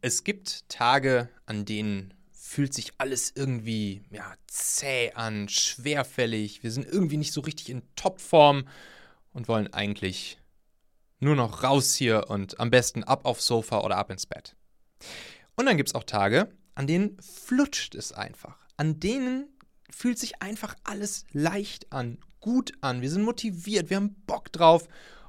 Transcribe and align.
Es 0.00 0.22
gibt 0.22 0.68
Tage, 0.68 1.28
an 1.44 1.64
denen 1.64 2.14
fühlt 2.30 2.72
sich 2.72 2.92
alles 2.98 3.32
irgendwie 3.34 4.02
ja, 4.10 4.32
zäh 4.46 5.12
an, 5.14 5.48
schwerfällig. 5.48 6.62
Wir 6.62 6.70
sind 6.70 6.86
irgendwie 6.86 7.16
nicht 7.16 7.32
so 7.32 7.40
richtig 7.40 7.68
in 7.68 7.82
Topform 7.96 8.68
und 9.32 9.48
wollen 9.48 9.72
eigentlich 9.72 10.38
nur 11.18 11.34
noch 11.34 11.64
raus 11.64 11.96
hier 11.96 12.30
und 12.30 12.60
am 12.60 12.70
besten 12.70 13.02
ab 13.02 13.24
aufs 13.24 13.46
Sofa 13.46 13.80
oder 13.80 13.96
ab 13.96 14.10
ins 14.10 14.26
Bett. 14.26 14.54
Und 15.56 15.66
dann 15.66 15.76
gibt 15.76 15.88
es 15.88 15.94
auch 15.96 16.04
Tage, 16.04 16.48
an 16.76 16.86
denen 16.86 17.16
flutscht 17.20 17.96
es 17.96 18.12
einfach. 18.12 18.56
An 18.76 19.00
denen 19.00 19.48
fühlt 19.90 20.20
sich 20.20 20.40
einfach 20.40 20.76
alles 20.84 21.24
leicht 21.32 21.92
an, 21.92 22.18
gut 22.38 22.72
an. 22.82 23.02
Wir 23.02 23.10
sind 23.10 23.22
motiviert, 23.22 23.90
wir 23.90 23.96
haben 23.96 24.14
Bock 24.26 24.52
drauf 24.52 24.86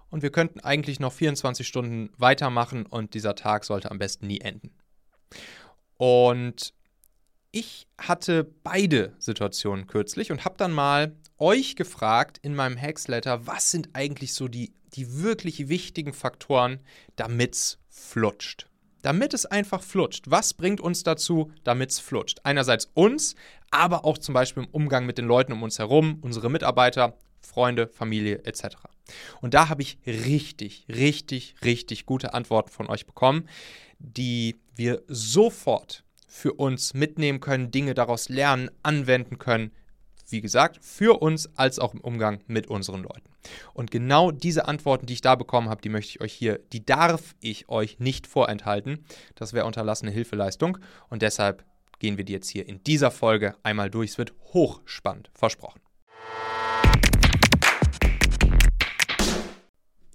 und 0.10 0.24
wir 0.24 0.32
könnten 0.32 0.60
eigentlich 0.60 1.00
noch 1.00 1.14
24 1.14 1.68
Stunden 1.68 2.10
weitermachen 2.18 2.86
und 2.86 3.14
dieser 3.14 3.36
Tag 3.36 3.66
sollte 3.66 3.92
am 3.92 4.00
besten 4.00 4.28
nie 4.28 4.42
enden. 4.42 4.72
Und 5.98 6.74
ich 7.52 7.88
hatte 7.98 8.44
beide 8.64 9.14
Situationen 9.18 9.88
kürzlich 9.88 10.32
und 10.32 10.46
habe 10.46 10.56
dann 10.58 10.72
mal 10.72 11.16
euch 11.38 11.76
gefragt 11.76 12.40
in 12.42 12.56
meinem 12.56 12.80
Hacksletter, 12.80 13.48
was 13.48 13.72
sind 13.72 13.90
eigentlich 13.94 14.34
so 14.34 14.48
die, 14.48 14.74
die 14.94 15.22
wirklich 15.22 15.68
wichtigen 15.70 16.14
Faktoren, 16.14 16.80
damit 17.16 17.56
es 17.56 17.80
flutscht. 17.90 18.68
Damit 19.02 19.34
es 19.34 19.46
einfach 19.46 19.82
flutscht. 19.82 20.26
Was 20.30 20.54
bringt 20.54 20.82
uns 20.82 21.04
dazu, 21.04 21.52
damit 21.64 21.92
es 21.92 22.00
flutscht? 22.00 22.40
Einerseits 22.44 22.92
uns, 22.94 23.36
aber 23.72 24.06
auch 24.06 24.18
zum 24.18 24.34
Beispiel 24.34 24.64
im 24.64 24.70
Umgang 24.70 25.06
mit 25.06 25.18
den 25.18 25.26
Leuten 25.26 25.54
um 25.54 25.64
uns 25.64 25.80
herum, 25.80 26.20
unsere 26.22 26.50
Mitarbeiter, 26.50 27.18
Freunde, 27.42 27.88
Familie 27.88 28.44
etc. 28.44 28.78
Und 29.42 29.54
da 29.54 29.70
habe 29.70 29.82
ich 29.82 29.98
richtig, 30.06 30.86
richtig, 30.90 31.56
richtig 31.64 32.06
gute 32.06 32.34
Antworten 32.34 32.70
von 32.70 32.88
euch 32.88 33.06
bekommen, 33.06 33.48
die 34.00 34.56
wir 34.76 35.04
sofort 35.08 36.04
für 36.28 36.54
uns 36.54 36.94
mitnehmen 36.94 37.40
können, 37.40 37.72
Dinge 37.72 37.94
daraus 37.94 38.30
lernen, 38.30 38.70
anwenden 38.84 39.40
können. 39.40 39.72
Wie 40.30 40.42
gesagt, 40.42 40.78
für 40.82 41.22
uns 41.22 41.50
als 41.58 41.80
auch 41.80 41.94
im 41.94 42.02
Umgang 42.02 42.44
mit 42.46 42.68
unseren 42.68 43.02
Leuten. 43.02 43.30
Und 43.74 43.90
genau 43.90 44.30
diese 44.32 44.68
Antworten, 44.68 45.08
die 45.08 45.14
ich 45.14 45.22
da 45.22 45.36
bekommen 45.36 45.70
habe, 45.70 45.82
die 45.82 45.90
möchte 45.90 46.12
ich 46.12 46.22
euch 46.22 46.34
hier, 46.34 46.60
die 46.72 46.86
darf 46.86 47.36
ich 47.40 47.68
euch 47.68 48.00
nicht 48.00 48.28
vorenthalten. 48.28 49.06
Das 49.36 49.54
wäre 49.54 49.66
unterlassene 49.66 50.12
Hilfeleistung. 50.12 50.78
Und 51.10 51.24
deshalb 51.24 51.66
gehen 51.98 52.18
wir 52.18 52.26
die 52.26 52.34
jetzt 52.34 52.50
hier 52.50 52.68
in 52.68 52.84
dieser 52.84 53.12
Folge 53.12 53.56
einmal 53.64 53.90
durch. 53.90 54.12
Es 54.12 54.18
wird 54.20 54.34
hochspannend, 54.54 55.32
versprochen. 55.34 55.82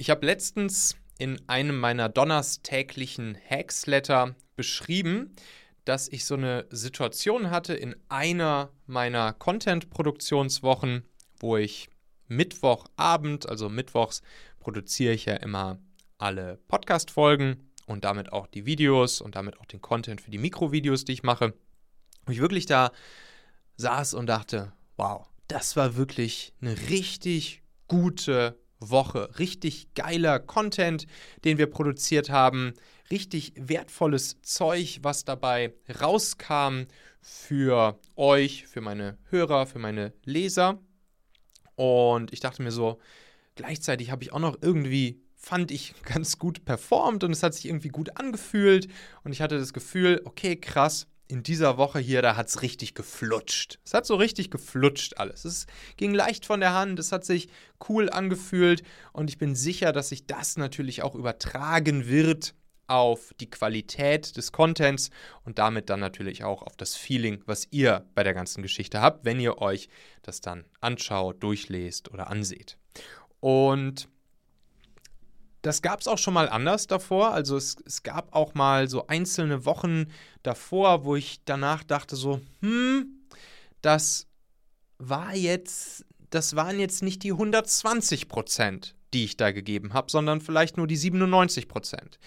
Ich 0.05 0.11
habe 0.11 0.27
letztens 0.27 0.97
in 1.17 1.41
einem 1.49 1.81
meiner 1.81 2.11
donnerstäglichen 2.11 3.39
Hacksletter 3.49 4.37
beschrieben, 4.55 5.35
dass 5.87 6.09
ich 6.09 6.27
so 6.27 6.35
eine 6.35 6.67
Situation 6.69 7.49
hatte 7.49 7.73
in 7.73 7.97
einer 8.11 8.69
meiner 8.85 9.33
Content-Produktionswochen, 9.33 11.05
wo 11.39 11.57
ich 11.57 11.89
Mittwochabend, 12.29 13.49
also 13.49 13.71
mittwochs, 13.71 14.21
produziere 14.61 15.15
ich 15.15 15.25
ja 15.25 15.37
immer 15.37 15.79
alle 16.19 16.59
Podcast-Folgen 16.69 17.71
und 17.87 18.05
damit 18.05 18.31
auch 18.31 18.47
die 18.47 18.67
Videos 18.67 19.23
und 19.23 19.37
damit 19.37 19.59
auch 19.59 19.65
den 19.65 19.81
Content 19.81 20.21
für 20.21 20.31
die 20.31 20.37
Mikrovideos, 20.37 21.07
die 21.07 21.13
ich 21.13 21.23
mache. 21.23 21.55
Wo 22.27 22.33
ich 22.33 22.41
wirklich 22.41 22.67
da 22.67 22.93
saß 23.79 24.13
und 24.13 24.27
dachte, 24.27 24.75
wow, 24.99 25.27
das 25.49 25.77
war 25.77 25.97
wirklich 25.97 26.53
eine 26.61 26.77
richtig 26.91 27.63
gute 27.89 28.63
Woche. 28.91 29.31
Richtig 29.39 29.95
geiler 29.95 30.39
Content, 30.39 31.07
den 31.45 31.59
wir 31.59 31.67
produziert 31.67 32.31
haben 32.31 32.75
richtig 33.11 33.53
wertvolles 33.57 34.41
Zeug, 34.43 35.01
was 35.03 35.25
dabei 35.25 35.75
rauskam 36.01 36.85
für 37.21 37.99
euch, 38.17 38.67
für 38.67 38.81
meine 38.81 39.19
Hörer, 39.31 39.67
für 39.67 39.79
meine 39.79 40.13
Leser. 40.25 40.79
Und 41.77 42.33
ich 42.33 42.41
dachte 42.41 42.63
mir 42.63 42.71
so, 42.71 43.01
gleichzeitig 43.57 44.11
habe 44.11 44.23
ich 44.23 44.33
auch 44.33 44.39
noch 44.39 44.59
irgendwie, 44.61 45.21
fand 45.35 45.71
ich 45.71 45.95
ganz 46.03 46.39
gut 46.39 46.65
performt 46.65 47.25
und 47.25 47.33
es 47.33 47.43
hat 47.43 47.55
sich 47.55 47.67
irgendwie 47.67 47.89
gut 47.89 48.17
angefühlt. 48.17 48.89
Und 49.23 49.33
ich 49.33 49.41
hatte 49.41 49.59
das 49.59 49.73
Gefühl, 49.73 50.21
okay, 50.25 50.57
krass, 50.57 51.07
in 51.29 51.43
dieser 51.43 51.79
Woche 51.79 51.99
hier, 51.99 52.23
da 52.23 52.37
hat 52.37 52.49
es 52.49 52.63
richtig 52.63 52.95
geflutscht. 52.95 53.79
Es 53.85 53.95
hat 53.95 54.07
so 54.07 54.15
richtig 54.15 54.51
geflutscht 54.51 55.17
alles. 55.17 55.45
Es 55.45 55.67
ging 55.97 56.13
leicht 56.13 56.45
von 56.47 56.61
der 56.61 56.75
Hand, 56.75 56.99
es 56.99 57.13
hat 57.13 57.25
sich 57.25 57.49
cool 57.89 58.11
angefühlt 58.11 58.83
und 59.13 59.31
ich 59.31 59.39
bin 59.39 59.55
sicher, 59.55 59.93
dass 59.93 60.11
sich 60.11 60.27
das 60.27 60.57
natürlich 60.57 61.03
auch 61.03 61.15
übertragen 61.15 62.07
wird 62.07 62.55
auf 62.87 63.33
die 63.41 63.49
Qualität 63.49 64.37
des 64.37 64.53
Contents 64.53 65.11
und 65.45 65.59
damit 65.59 65.89
dann 65.89 66.01
natürlich 66.01 66.45
auch 66.45 66.63
auf 66.63 66.77
das 66.77 66.97
Feeling, 66.97 67.43
was 67.47 67.69
ihr 67.71 68.07
bei 68.15 68.23
der 68.23 68.35
ganzen 68.35 68.63
Geschichte 68.63 69.01
habt, 69.01 69.25
wenn 69.25 69.41
ihr 69.41 69.59
euch 69.59 69.89
das 70.23 70.43
dann 70.43 70.65
anschaut, 70.81 71.43
durchlest 71.43 72.11
oder 72.11 72.29
anseht. 72.29 72.77
Und 73.41 74.09
das 75.65 75.81
gab 75.81 76.01
es 76.01 76.09
auch 76.09 76.19
schon 76.19 76.35
mal 76.35 76.49
anders 76.49 76.87
davor. 76.87 77.33
Also 77.33 77.57
es, 77.57 77.77
es, 77.87 78.03
gab 78.03 78.35
auch 78.35 78.55
mal 78.55 78.89
so 78.89 79.07
einzelne 79.07 79.65
Wochen 79.65 80.07
davor, 80.43 81.05
wo 81.05 81.17
ich 81.17 81.41
danach 81.45 81.83
dachte 81.83 82.17
so, 82.17 82.41
hm, 82.61 83.25
das 83.81 84.27
war 84.99 85.35
jetzt, 85.35 86.05
das 86.31 86.55
waren 86.55 86.79
jetzt 86.79 87.03
nicht 87.03 87.23
die 87.23 87.33
120 87.33 88.29
Prozent 88.29 88.95
die 89.15 89.25
ich 89.25 89.37
da 89.37 89.53
gegeben 89.53 89.95
habe, 89.95 90.11
sondern 90.11 90.41
vielleicht 90.41 90.77
nur 90.77 90.89
die 90.89 90.97
97 90.97 91.69
Prozent. 91.69 92.19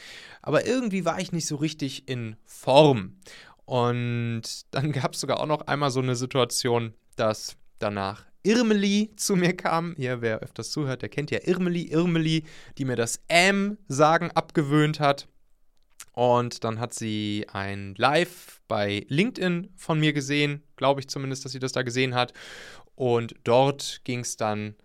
Aber 0.42 0.66
irgendwie 0.66 1.04
war 1.06 1.20
ich 1.20 1.34
nicht 1.34 1.46
so 1.46 1.58
richtig 1.58 2.08
in 2.08 2.38
Form. 2.46 3.20
Und 3.66 4.44
dann 4.72 4.94
gab 4.94 5.14
es 5.14 5.20
sogar 5.20 5.42
auch 5.42 5.46
noch 5.46 5.68
einmal 5.68 5.92
so 5.92 6.00
eine 6.00 6.16
Situation, 6.16 6.94
dass 7.18 7.58
danach 7.80 8.24
Irmeli 8.48 9.12
zu 9.16 9.36
mir 9.36 9.56
kam. 9.56 9.94
Hier, 9.98 10.22
wer 10.22 10.40
öfters 10.40 10.72
zuhört, 10.72 11.02
der 11.02 11.10
kennt 11.10 11.32
ja 11.32 11.40
Irmeli. 11.44 11.92
Irmeli, 11.92 12.44
die 12.78 12.86
mir 12.86 12.96
das 12.96 13.22
M-Sagen 13.28 14.32
abgewöhnt 14.32 15.00
hat. 15.00 15.28
Und 16.14 16.64
dann 16.64 16.80
hat 16.80 16.94
sie 16.94 17.46
ein 17.52 17.94
Live 17.98 18.62
bei 18.68 19.06
LinkedIn 19.08 19.70
von 19.76 20.00
mir 20.00 20.14
gesehen, 20.14 20.64
glaube 20.76 21.02
ich 21.02 21.10
zumindest, 21.10 21.46
dass 21.46 21.52
sie 21.52 21.60
das 21.60 21.74
da 21.74 21.84
gesehen 21.84 22.16
hat. 22.16 22.34
Und 22.96 23.36
dort 23.44 24.02
ging 24.04 24.22
es 24.22 24.36
dann 24.36 24.76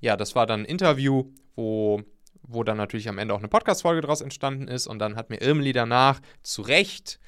ja, 0.00 0.16
das 0.16 0.34
war 0.34 0.46
dann 0.46 0.60
ein 0.60 0.66
Interview, 0.66 1.32
wo, 1.54 2.02
wo 2.42 2.62
dann 2.62 2.76
natürlich 2.76 3.08
am 3.08 3.18
Ende 3.18 3.34
auch 3.34 3.38
eine 3.38 3.48
Podcast-Folge 3.48 4.00
daraus 4.00 4.20
entstanden 4.20 4.68
ist. 4.68 4.86
Und 4.86 4.98
dann 4.98 5.16
hat 5.16 5.30
mir 5.30 5.40
Irmeli 5.40 5.72
danach 5.72 6.20
zu 6.42 6.62
Recht 6.62 7.18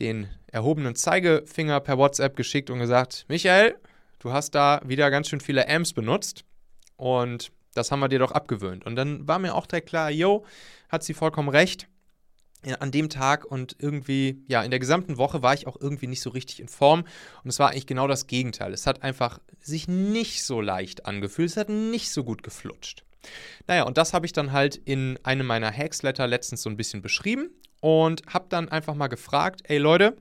den 0.00 0.28
erhobenen 0.46 0.94
Zeigefinger 0.94 1.80
per 1.80 1.98
WhatsApp 1.98 2.36
geschickt 2.36 2.70
und 2.70 2.78
gesagt: 2.78 3.26
Michael, 3.28 3.76
du 4.24 4.32
hast 4.32 4.54
da 4.54 4.80
wieder 4.84 5.10
ganz 5.10 5.28
schön 5.28 5.40
viele 5.40 5.68
Amps 5.68 5.92
benutzt. 5.92 6.44
Und 6.96 7.52
das 7.74 7.92
haben 7.92 8.00
wir 8.00 8.08
dir 8.08 8.18
doch 8.18 8.32
abgewöhnt. 8.32 8.84
Und 8.84 8.96
dann 8.96 9.28
war 9.28 9.38
mir 9.38 9.54
auch 9.54 9.66
direkt 9.66 9.88
klar, 9.88 10.10
yo, 10.10 10.44
hat 10.88 11.04
sie 11.04 11.14
vollkommen 11.14 11.48
recht 11.48 11.88
an 12.80 12.90
dem 12.90 13.10
Tag 13.10 13.44
und 13.44 13.76
irgendwie, 13.78 14.42
ja, 14.48 14.62
in 14.62 14.70
der 14.70 14.80
gesamten 14.80 15.18
Woche 15.18 15.42
war 15.42 15.52
ich 15.52 15.66
auch 15.66 15.76
irgendwie 15.78 16.06
nicht 16.06 16.22
so 16.22 16.30
richtig 16.30 16.60
in 16.60 16.68
Form. 16.68 17.04
Und 17.42 17.50
es 17.50 17.58
war 17.58 17.70
eigentlich 17.70 17.86
genau 17.86 18.08
das 18.08 18.26
Gegenteil. 18.26 18.72
Es 18.72 18.86
hat 18.86 19.02
einfach 19.02 19.38
sich 19.60 19.86
nicht 19.86 20.44
so 20.44 20.62
leicht 20.62 21.04
angefühlt. 21.04 21.50
Es 21.50 21.58
hat 21.58 21.68
nicht 21.68 22.10
so 22.10 22.24
gut 22.24 22.42
geflutscht. 22.42 23.04
Naja, 23.66 23.82
und 23.82 23.98
das 23.98 24.14
habe 24.14 24.24
ich 24.24 24.32
dann 24.32 24.52
halt 24.52 24.76
in 24.76 25.18
einem 25.24 25.46
meiner 25.46 25.70
Hacksletter 25.70 26.26
letztens 26.26 26.62
so 26.62 26.70
ein 26.70 26.76
bisschen 26.78 27.02
beschrieben 27.02 27.50
und 27.80 28.22
habe 28.32 28.46
dann 28.48 28.70
einfach 28.70 28.94
mal 28.94 29.08
gefragt, 29.08 29.60
ey 29.64 29.76
Leute, 29.76 30.16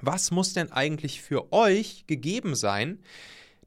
was 0.00 0.30
muss 0.30 0.52
denn 0.52 0.72
eigentlich 0.72 1.20
für 1.20 1.52
euch 1.52 2.06
gegeben 2.06 2.54
sein, 2.54 3.00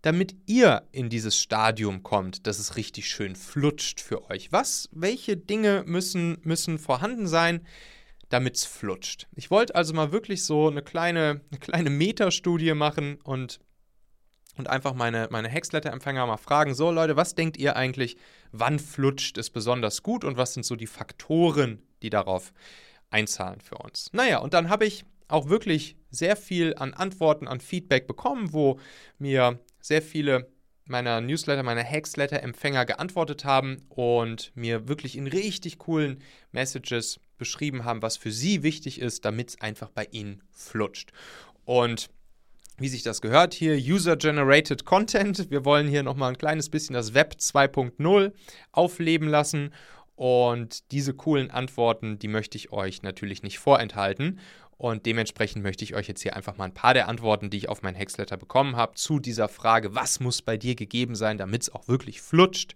damit 0.06 0.36
ihr 0.46 0.88
in 0.92 1.10
dieses 1.10 1.36
Stadium 1.36 2.04
kommt, 2.04 2.46
dass 2.46 2.60
es 2.60 2.76
richtig 2.76 3.10
schön 3.10 3.36
flutscht 3.36 4.00
für 4.00 4.30
euch? 4.30 4.52
Was, 4.52 4.88
welche 4.92 5.36
Dinge 5.36 5.84
müssen, 5.88 6.38
müssen 6.44 6.78
vorhanden 6.78 7.26
sein, 7.26 7.66
damit 8.30 8.56
es 8.56 8.66
flutscht? 8.66 9.28
Ich 9.36 9.50
wollte 9.50 9.74
also 9.74 9.96
mal 9.96 10.12
wirklich 10.12 10.46
so 10.46 10.68
eine 10.68 10.84
kleine, 10.84 11.42
eine 11.50 11.60
kleine 11.60 11.90
Metastudie 11.90 12.76
machen 12.76 13.16
und, 13.24 13.60
und 14.58 14.70
einfach 14.70 14.94
meine, 14.94 15.28
meine 15.32 15.50
Hexletter-Empfänger 15.50 16.28
mal 16.28 16.38
fragen: 16.38 16.76
So, 16.76 16.92
Leute, 16.92 17.16
was 17.16 17.34
denkt 17.34 17.58
ihr 17.58 17.76
eigentlich, 17.76 18.18
wann 18.52 18.78
flutscht 18.78 19.40
es 19.40 19.50
besonders 19.50 20.04
gut 20.04 20.24
und 20.24 20.38
was 20.38 20.54
sind 20.54 20.68
so 20.68 20.76
die 20.76 20.86
Faktoren, 20.86 21.82
die 22.04 22.12
darauf 22.12 22.54
einzahlen 23.10 23.60
für 23.60 23.80
uns? 23.80 24.10
Naja, 24.14 24.38
und 24.38 24.54
dann 24.54 24.70
habe 24.70 24.86
ich 24.86 25.04
auch 25.28 25.50
wirklich 25.50 25.98
sehr 26.12 26.36
viel 26.36 26.76
an 26.76 26.94
Antworten, 26.94 27.48
an 27.48 27.60
Feedback 27.60 28.08
bekommen, 28.08 28.54
wo 28.54 28.80
mir 29.18 29.60
sehr 29.82 30.02
viele 30.02 30.48
meiner 30.88 31.20
Newsletter, 31.20 31.64
meiner 31.64 31.84
Hacksletter-Empfänger 31.84 32.86
geantwortet 32.86 33.44
haben 33.44 33.84
und 33.90 34.52
mir 34.56 34.88
wirklich 34.88 35.18
in 35.18 35.28
richtig 35.28 35.80
coolen 35.80 36.22
Messages 36.52 37.20
beschrieben 37.38 37.84
haben, 37.84 38.02
was 38.02 38.18
für 38.18 38.32
sie 38.32 38.64
wichtig 38.64 39.02
ist, 39.02 39.26
damit 39.26 39.50
es 39.50 39.62
einfach 39.62 39.90
bei 39.90 40.08
ihnen 40.12 40.44
flutscht. 40.52 41.12
Und 41.66 42.10
wie 42.78 42.90
sich 42.90 43.04
das 43.04 43.22
gehört 43.22 43.54
hier, 43.54 43.76
User-Generated 43.76 44.86
Content. 44.86 45.50
Wir 45.50 45.66
wollen 45.66 45.88
hier 45.88 46.04
nochmal 46.04 46.30
ein 46.30 46.38
kleines 46.38 46.70
bisschen 46.70 46.94
das 46.94 47.14
Web 47.14 47.36
2.0 47.40 48.34
aufleben 48.72 49.28
lassen. 49.28 49.74
Und 50.16 50.92
diese 50.92 51.14
coolen 51.14 51.52
Antworten, 51.52 52.20
die 52.20 52.28
möchte 52.28 52.58
ich 52.58 52.72
euch 52.72 53.02
natürlich 53.02 53.44
nicht 53.44 53.60
vorenthalten. 53.60 54.40
Und 54.78 55.06
dementsprechend 55.06 55.64
möchte 55.64 55.84
ich 55.84 55.96
euch 55.96 56.08
jetzt 56.08 56.22
hier 56.22 56.36
einfach 56.36 56.58
mal 56.58 56.66
ein 56.66 56.74
paar 56.74 56.94
der 56.94 57.08
Antworten, 57.08 57.50
die 57.50 57.58
ich 57.58 57.70
auf 57.70 57.82
mein 57.82 57.96
Hexletter 57.96 58.38
bekommen 58.38 58.76
habe, 58.76 58.96
zu 58.96 59.20
dieser 59.20 59.48
Frage, 59.48 59.96
was 59.96 60.20
muss 60.20 60.42
bei 60.42 60.58
dir 60.58 60.76
gegeben 60.76 61.16
sein, 61.16 61.38
damit 61.38 61.64
es 61.64 61.70
auch 61.70 61.88
wirklich 61.88 62.22
flutscht, 62.22 62.76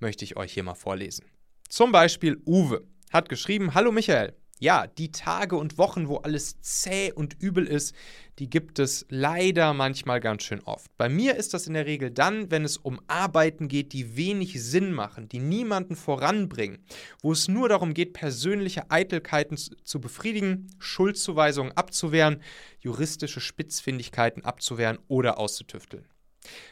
möchte 0.00 0.24
ich 0.24 0.36
euch 0.36 0.52
hier 0.52 0.62
mal 0.62 0.74
vorlesen. 0.74 1.24
Zum 1.68 1.92
Beispiel 1.92 2.42
Uwe 2.46 2.86
hat 3.10 3.28
geschrieben, 3.28 3.74
Hallo 3.74 3.90
Michael, 3.90 4.34
ja, 4.60 4.86
die 4.86 5.10
Tage 5.10 5.56
und 5.56 5.78
Wochen, 5.78 6.08
wo 6.08 6.16
alles 6.18 6.60
zäh 6.60 7.12
und 7.12 7.40
übel 7.40 7.66
ist, 7.66 7.94
die 8.38 8.48
gibt 8.48 8.78
es 8.78 9.04
leider 9.08 9.74
manchmal 9.74 10.20
ganz 10.20 10.42
schön 10.42 10.60
oft. 10.60 10.90
Bei 10.96 11.08
mir 11.08 11.36
ist 11.36 11.54
das 11.54 11.66
in 11.66 11.74
der 11.74 11.86
Regel 11.86 12.10
dann, 12.10 12.50
wenn 12.50 12.64
es 12.64 12.76
um 12.76 13.00
Arbeiten 13.06 13.68
geht, 13.68 13.92
die 13.92 14.16
wenig 14.16 14.62
Sinn 14.62 14.92
machen, 14.92 15.28
die 15.28 15.38
niemanden 15.38 15.96
voranbringen, 15.96 16.84
wo 17.22 17.32
es 17.32 17.48
nur 17.48 17.68
darum 17.68 17.94
geht, 17.94 18.12
persönliche 18.12 18.90
Eitelkeiten 18.90 19.56
zu 19.56 20.00
befriedigen, 20.00 20.68
Schuldzuweisungen 20.78 21.76
abzuwehren, 21.76 22.40
juristische 22.78 23.40
Spitzfindigkeiten 23.40 24.44
abzuwehren 24.44 24.98
oder 25.08 25.38
auszutüfteln. 25.38 26.06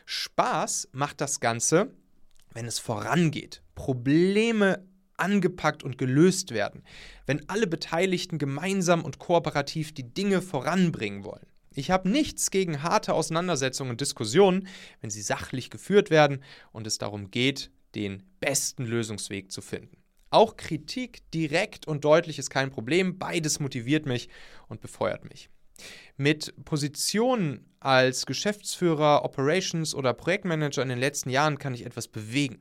Spaß 0.04 0.88
macht 0.92 1.20
das 1.20 1.40
Ganze, 1.40 1.92
wenn 2.52 2.66
es 2.66 2.78
vorangeht, 2.78 3.62
Probleme 3.74 4.84
angepackt 5.22 5.82
und 5.82 5.96
gelöst 5.96 6.50
werden, 6.50 6.82
wenn 7.26 7.48
alle 7.48 7.66
Beteiligten 7.66 8.38
gemeinsam 8.38 9.04
und 9.04 9.18
kooperativ 9.18 9.94
die 9.94 10.12
Dinge 10.12 10.42
voranbringen 10.42 11.24
wollen. 11.24 11.46
Ich 11.74 11.90
habe 11.90 12.08
nichts 12.08 12.50
gegen 12.50 12.82
harte 12.82 13.14
Auseinandersetzungen 13.14 13.92
und 13.92 14.00
Diskussionen, 14.00 14.68
wenn 15.00 15.10
sie 15.10 15.22
sachlich 15.22 15.70
geführt 15.70 16.10
werden 16.10 16.42
und 16.72 16.86
es 16.86 16.98
darum 16.98 17.30
geht, 17.30 17.70
den 17.94 18.22
besten 18.40 18.84
Lösungsweg 18.84 19.50
zu 19.50 19.62
finden. 19.62 19.96
Auch 20.30 20.56
Kritik 20.56 21.30
direkt 21.32 21.86
und 21.86 22.04
deutlich 22.04 22.38
ist 22.38 22.50
kein 22.50 22.70
Problem, 22.70 23.18
beides 23.18 23.60
motiviert 23.60 24.06
mich 24.06 24.28
und 24.68 24.80
befeuert 24.80 25.28
mich. 25.28 25.50
Mit 26.16 26.54
Positionen 26.64 27.66
als 27.80 28.26
Geschäftsführer, 28.26 29.24
Operations 29.24 29.94
oder 29.94 30.14
Projektmanager 30.14 30.82
in 30.82 30.88
den 30.88 30.98
letzten 30.98 31.30
Jahren 31.30 31.58
kann 31.58 31.74
ich 31.74 31.84
etwas 31.84 32.06
bewegen. 32.06 32.60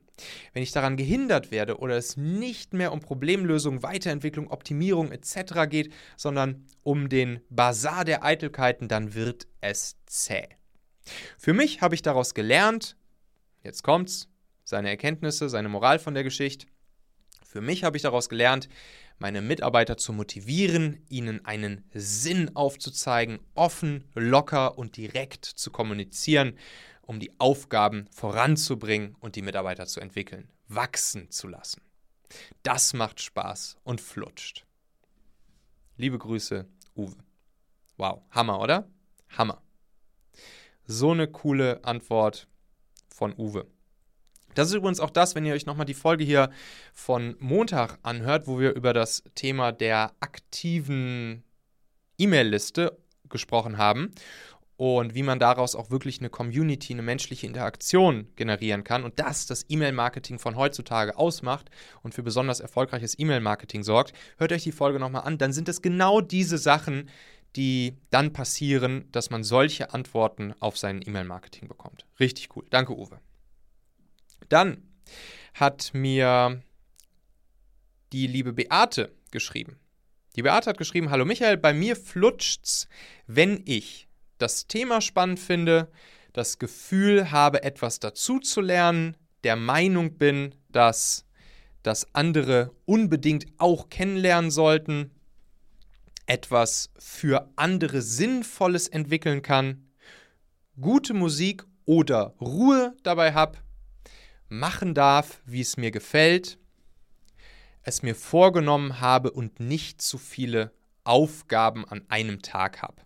Wenn 0.52 0.62
ich 0.62 0.72
daran 0.72 0.96
gehindert 0.96 1.50
werde 1.50 1.78
oder 1.78 1.96
es 1.96 2.16
nicht 2.16 2.74
mehr 2.74 2.92
um 2.92 3.00
Problemlösung, 3.00 3.82
Weiterentwicklung, 3.82 4.48
Optimierung 4.48 5.12
etc. 5.12 5.68
geht, 5.68 5.92
sondern 6.16 6.66
um 6.82 7.08
den 7.08 7.40
Bazar 7.50 8.04
der 8.04 8.24
Eitelkeiten, 8.24 8.88
dann 8.88 9.14
wird 9.14 9.46
es 9.60 9.96
zäh. 10.06 10.48
Für 11.38 11.52
mich 11.52 11.80
habe 11.80 11.94
ich 11.94 12.02
daraus 12.02 12.34
gelernt, 12.34 12.96
jetzt 13.62 13.82
kommt's, 13.82 14.28
seine 14.64 14.88
Erkenntnisse, 14.88 15.48
seine 15.48 15.68
Moral 15.68 15.98
von 15.98 16.14
der 16.14 16.24
Geschichte. 16.24 16.66
Für 17.52 17.60
mich 17.60 17.84
habe 17.84 17.98
ich 17.98 18.02
daraus 18.02 18.30
gelernt, 18.30 18.70
meine 19.18 19.42
Mitarbeiter 19.42 19.98
zu 19.98 20.14
motivieren, 20.14 21.04
ihnen 21.10 21.44
einen 21.44 21.84
Sinn 21.92 22.56
aufzuzeigen, 22.56 23.40
offen, 23.54 24.08
locker 24.14 24.78
und 24.78 24.96
direkt 24.96 25.44
zu 25.44 25.70
kommunizieren, 25.70 26.56
um 27.02 27.20
die 27.20 27.30
Aufgaben 27.38 28.08
voranzubringen 28.10 29.16
und 29.20 29.36
die 29.36 29.42
Mitarbeiter 29.42 29.84
zu 29.86 30.00
entwickeln, 30.00 30.48
wachsen 30.68 31.30
zu 31.30 31.46
lassen. 31.46 31.82
Das 32.62 32.94
macht 32.94 33.20
Spaß 33.20 33.76
und 33.84 34.00
flutscht. 34.00 34.64
Liebe 35.98 36.16
Grüße, 36.16 36.66
Uwe. 36.96 37.16
Wow, 37.98 38.22
Hammer, 38.30 38.60
oder? 38.60 38.88
Hammer. 39.28 39.60
So 40.86 41.10
eine 41.10 41.28
coole 41.28 41.84
Antwort 41.84 42.48
von 43.14 43.34
Uwe. 43.36 43.66
Das 44.54 44.68
ist 44.68 44.74
übrigens 44.74 45.00
auch 45.00 45.10
das, 45.10 45.34
wenn 45.34 45.44
ihr 45.44 45.54
euch 45.54 45.66
nochmal 45.66 45.86
die 45.86 45.94
Folge 45.94 46.24
hier 46.24 46.50
von 46.92 47.36
Montag 47.38 47.98
anhört, 48.02 48.46
wo 48.46 48.58
wir 48.58 48.74
über 48.74 48.92
das 48.92 49.22
Thema 49.34 49.72
der 49.72 50.12
aktiven 50.20 51.42
E-Mail-Liste 52.18 52.98
gesprochen 53.28 53.78
haben 53.78 54.12
und 54.76 55.14
wie 55.14 55.22
man 55.22 55.38
daraus 55.38 55.74
auch 55.74 55.90
wirklich 55.90 56.18
eine 56.18 56.28
Community, 56.28 56.92
eine 56.92 57.02
menschliche 57.02 57.46
Interaktion 57.46 58.28
generieren 58.36 58.84
kann 58.84 59.04
und 59.04 59.18
das 59.18 59.46
das 59.46 59.64
E-Mail-Marketing 59.68 60.38
von 60.38 60.56
heutzutage 60.56 61.16
ausmacht 61.16 61.70
und 62.02 62.14
für 62.14 62.22
besonders 62.22 62.60
erfolgreiches 62.60 63.18
E-Mail-Marketing 63.18 63.82
sorgt. 63.82 64.12
Hört 64.38 64.52
euch 64.52 64.64
die 64.64 64.72
Folge 64.72 64.98
nochmal 64.98 65.22
an, 65.22 65.38
dann 65.38 65.52
sind 65.52 65.68
es 65.68 65.82
genau 65.82 66.20
diese 66.20 66.58
Sachen, 66.58 67.08
die 67.56 67.96
dann 68.10 68.32
passieren, 68.32 69.08
dass 69.12 69.30
man 69.30 69.44
solche 69.44 69.92
Antworten 69.92 70.54
auf 70.60 70.78
sein 70.78 71.00
E-Mail-Marketing 71.04 71.68
bekommt. 71.68 72.06
Richtig 72.18 72.48
cool. 72.56 72.64
Danke, 72.70 72.96
Uwe. 72.96 73.20
Dann 74.52 74.82
hat 75.54 75.92
mir 75.94 76.62
die 78.12 78.26
liebe 78.26 78.52
Beate 78.52 79.10
geschrieben. 79.30 79.78
Die 80.36 80.42
Beate 80.42 80.68
hat 80.68 80.76
geschrieben: 80.76 81.08
Hallo 81.08 81.24
Michael, 81.24 81.56
bei 81.56 81.72
mir 81.72 81.96
flutscht's, 81.96 82.86
wenn 83.26 83.62
ich 83.64 84.08
das 84.36 84.66
Thema 84.66 85.00
spannend 85.00 85.40
finde, 85.40 85.90
das 86.34 86.58
Gefühl 86.58 87.30
habe, 87.30 87.62
etwas 87.62 87.98
dazu 87.98 88.40
zu 88.40 88.60
lernen, 88.60 89.16
der 89.42 89.56
Meinung 89.56 90.18
bin, 90.18 90.54
dass 90.68 91.24
das 91.82 92.14
andere 92.14 92.76
unbedingt 92.84 93.46
auch 93.56 93.88
kennenlernen 93.88 94.50
sollten, 94.50 95.12
etwas 96.26 96.90
für 96.98 97.48
andere 97.56 98.02
Sinnvolles 98.02 98.88
entwickeln 98.88 99.40
kann, 99.40 99.88
gute 100.78 101.14
Musik 101.14 101.64
oder 101.86 102.34
Ruhe 102.38 102.94
dabei 103.02 103.32
habe 103.32 103.56
machen 104.52 104.94
darf, 104.94 105.42
wie 105.46 105.60
es 105.60 105.76
mir 105.76 105.90
gefällt, 105.90 106.58
es 107.82 108.02
mir 108.02 108.14
vorgenommen 108.14 109.00
habe 109.00 109.32
und 109.32 109.58
nicht 109.60 110.00
zu 110.00 110.18
viele 110.18 110.72
Aufgaben 111.04 111.84
an 111.86 112.04
einem 112.08 112.42
Tag 112.42 112.82
habe. 112.82 113.02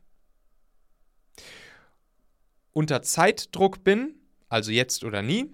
Unter 2.73 3.01
Zeitdruck 3.01 3.85
bin, 3.85 4.17
also 4.49 4.71
jetzt 4.71 5.03
oder 5.05 5.23
nie, 5.23 5.51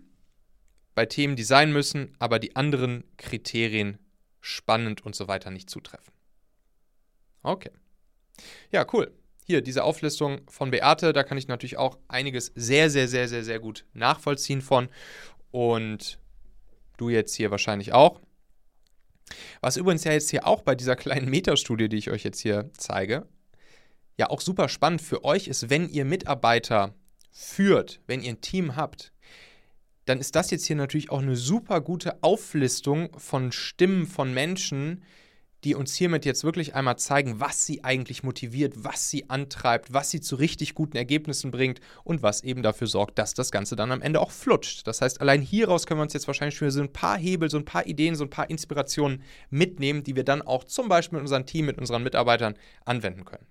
bei 0.94 1.06
Themen, 1.06 1.36
die 1.36 1.44
sein 1.44 1.72
müssen, 1.72 2.14
aber 2.18 2.38
die 2.38 2.56
anderen 2.56 3.04
Kriterien 3.16 3.98
spannend 4.40 5.06
und 5.06 5.14
so 5.14 5.28
weiter 5.28 5.50
nicht 5.50 5.70
zutreffen. 5.70 6.12
Okay. 7.42 7.70
Ja, 8.70 8.86
cool. 8.92 9.12
Hier, 9.44 9.60
diese 9.60 9.82
Auflistung 9.82 10.40
von 10.48 10.70
Beate, 10.70 11.12
da 11.12 11.24
kann 11.24 11.36
ich 11.36 11.48
natürlich 11.48 11.76
auch 11.76 11.98
einiges 12.06 12.52
sehr, 12.54 12.90
sehr, 12.90 13.08
sehr, 13.08 13.28
sehr, 13.28 13.42
sehr 13.42 13.58
gut 13.58 13.84
nachvollziehen 13.92 14.62
von 14.62 14.88
und 15.52 16.18
du 16.96 17.08
jetzt 17.08 17.34
hier 17.34 17.50
wahrscheinlich 17.50 17.92
auch. 17.92 18.20
Was 19.60 19.76
übrigens 19.76 20.04
ja 20.04 20.12
jetzt 20.12 20.30
hier 20.30 20.46
auch 20.46 20.62
bei 20.62 20.74
dieser 20.74 20.96
kleinen 21.04 21.28
Metastudie, 21.28 21.88
die 21.88 21.98
ich 21.98 22.10
euch 22.10 22.24
jetzt 22.24 22.40
hier 22.40 22.70
zeige, 22.76 23.28
ja 24.18 24.28
auch 24.30 24.40
super 24.40 24.68
spannend 24.68 25.00
für 25.00 25.24
euch 25.24 25.46
ist, 25.46 25.70
wenn 25.70 25.88
ihr 25.88 26.04
Mitarbeiter 26.04 26.94
führt, 27.30 28.00
wenn 28.06 28.22
ihr 28.22 28.32
ein 28.32 28.40
Team 28.40 28.76
habt, 28.76 29.12
dann 30.04 30.18
ist 30.18 30.34
das 30.34 30.50
jetzt 30.50 30.66
hier 30.66 30.76
natürlich 30.76 31.10
auch 31.10 31.22
eine 31.22 31.36
super 31.36 31.80
gute 31.80 32.22
Auflistung 32.22 33.16
von 33.18 33.52
Stimmen 33.52 34.06
von 34.06 34.34
Menschen, 34.34 35.04
die 35.64 35.74
uns 35.74 35.94
hiermit 35.94 36.24
jetzt 36.24 36.44
wirklich 36.44 36.74
einmal 36.74 36.98
zeigen, 36.98 37.40
was 37.40 37.64
sie 37.66 37.84
eigentlich 37.84 38.22
motiviert, 38.22 38.84
was 38.84 39.10
sie 39.10 39.30
antreibt, 39.30 39.92
was 39.92 40.10
sie 40.10 40.20
zu 40.20 40.36
richtig 40.36 40.74
guten 40.74 40.96
Ergebnissen 40.96 41.50
bringt 41.50 41.80
und 42.04 42.22
was 42.22 42.42
eben 42.42 42.62
dafür 42.62 42.86
sorgt, 42.86 43.18
dass 43.18 43.34
das 43.34 43.50
Ganze 43.50 43.76
dann 43.76 43.92
am 43.92 44.02
Ende 44.02 44.20
auch 44.20 44.30
flutscht. 44.30 44.86
Das 44.86 45.00
heißt, 45.00 45.20
allein 45.20 45.40
hieraus 45.40 45.86
können 45.86 46.00
wir 46.00 46.04
uns 46.04 46.14
jetzt 46.14 46.26
wahrscheinlich 46.26 46.56
schon 46.56 46.70
so 46.70 46.80
ein 46.80 46.92
paar 46.92 47.16
Hebel, 47.16 47.50
so 47.50 47.58
ein 47.58 47.64
paar 47.64 47.86
Ideen, 47.86 48.16
so 48.16 48.24
ein 48.24 48.30
paar 48.30 48.50
Inspirationen 48.50 49.22
mitnehmen, 49.50 50.02
die 50.02 50.16
wir 50.16 50.24
dann 50.24 50.42
auch 50.42 50.64
zum 50.64 50.88
Beispiel 50.88 51.18
mit 51.18 51.22
unserem 51.22 51.46
Team, 51.46 51.66
mit 51.66 51.78
unseren 51.78 52.02
Mitarbeitern 52.02 52.54
anwenden 52.84 53.24
können. 53.24 53.46